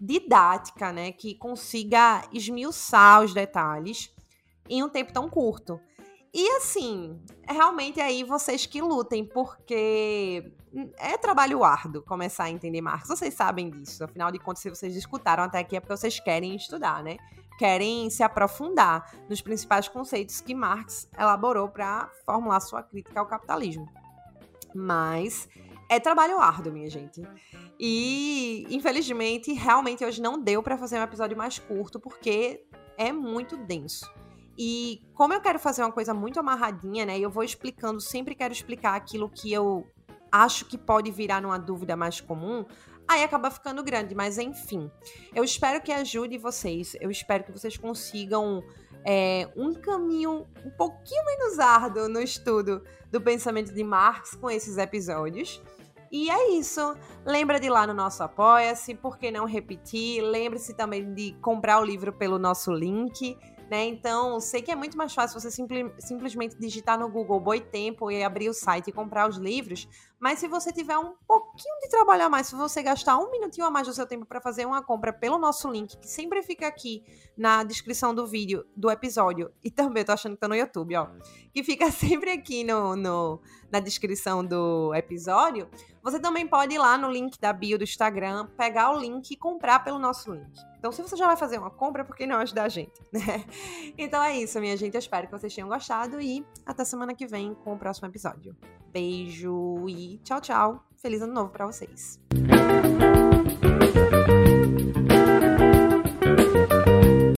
[0.00, 4.12] didática, né, que consiga esmiuçar os detalhes
[4.68, 5.80] em um tempo tão curto.
[6.32, 10.52] E assim, realmente aí vocês que lutem, porque
[10.96, 13.08] é trabalho árduo começar a entender Marx.
[13.08, 14.04] Vocês sabem disso.
[14.04, 17.16] Afinal de contas, se vocês escutaram até aqui é porque vocês querem estudar, né?
[17.58, 23.88] Querem se aprofundar nos principais conceitos que Marx elaborou para formular sua crítica ao capitalismo.
[24.74, 25.48] Mas
[25.88, 27.22] é trabalho árduo, minha gente.
[27.78, 32.64] E, infelizmente, realmente hoje não deu para fazer um episódio mais curto, porque
[32.96, 34.08] é muito denso.
[34.56, 37.18] E como eu quero fazer uma coisa muito amarradinha, né?
[37.18, 39.86] Eu vou explicando, sempre quero explicar aquilo que eu
[40.30, 42.64] acho que pode virar numa dúvida mais comum,
[43.08, 44.90] aí acaba ficando grande, mas enfim.
[45.34, 48.62] Eu espero que ajude vocês, eu espero que vocês consigam
[49.04, 54.78] é, um caminho um pouquinho menos árduo no estudo do pensamento de Marx com esses
[54.78, 55.62] episódios.
[56.12, 56.96] E é isso.
[57.24, 60.22] Lembra de ir lá no nosso Apoia-se, por que não repetir?
[60.22, 63.38] Lembre-se também de comprar o livro pelo nosso link
[63.70, 63.86] né?
[63.86, 68.10] Então, sei que é muito mais fácil você simpli simplesmente digitar no Google Boi Tempo
[68.10, 71.88] e abrir o site e comprar os livros, mas se você tiver um pouquinho de
[71.88, 74.66] trabalho a mais, se você gastar um minutinho a mais do seu tempo para fazer
[74.66, 77.04] uma compra pelo nosso link, que sempre fica aqui
[77.38, 81.06] na descrição do vídeo, do episódio, e também tô achando que tá no YouTube, ó,
[81.54, 83.40] que fica sempre aqui no, no
[83.70, 85.70] na descrição do episódio,
[86.02, 89.36] você também pode ir lá no link da bio do Instagram, pegar o link e
[89.36, 90.70] comprar pelo nosso link.
[90.78, 93.44] Então, se você já vai fazer uma compra, por que não ajudar a gente, né?
[93.98, 94.94] Então é isso, minha gente.
[94.94, 98.56] Eu espero que vocês tenham gostado e até semana que vem com o próximo episódio.
[98.90, 100.84] Beijo e tchau, tchau.
[100.96, 102.18] Feliz ano novo para vocês.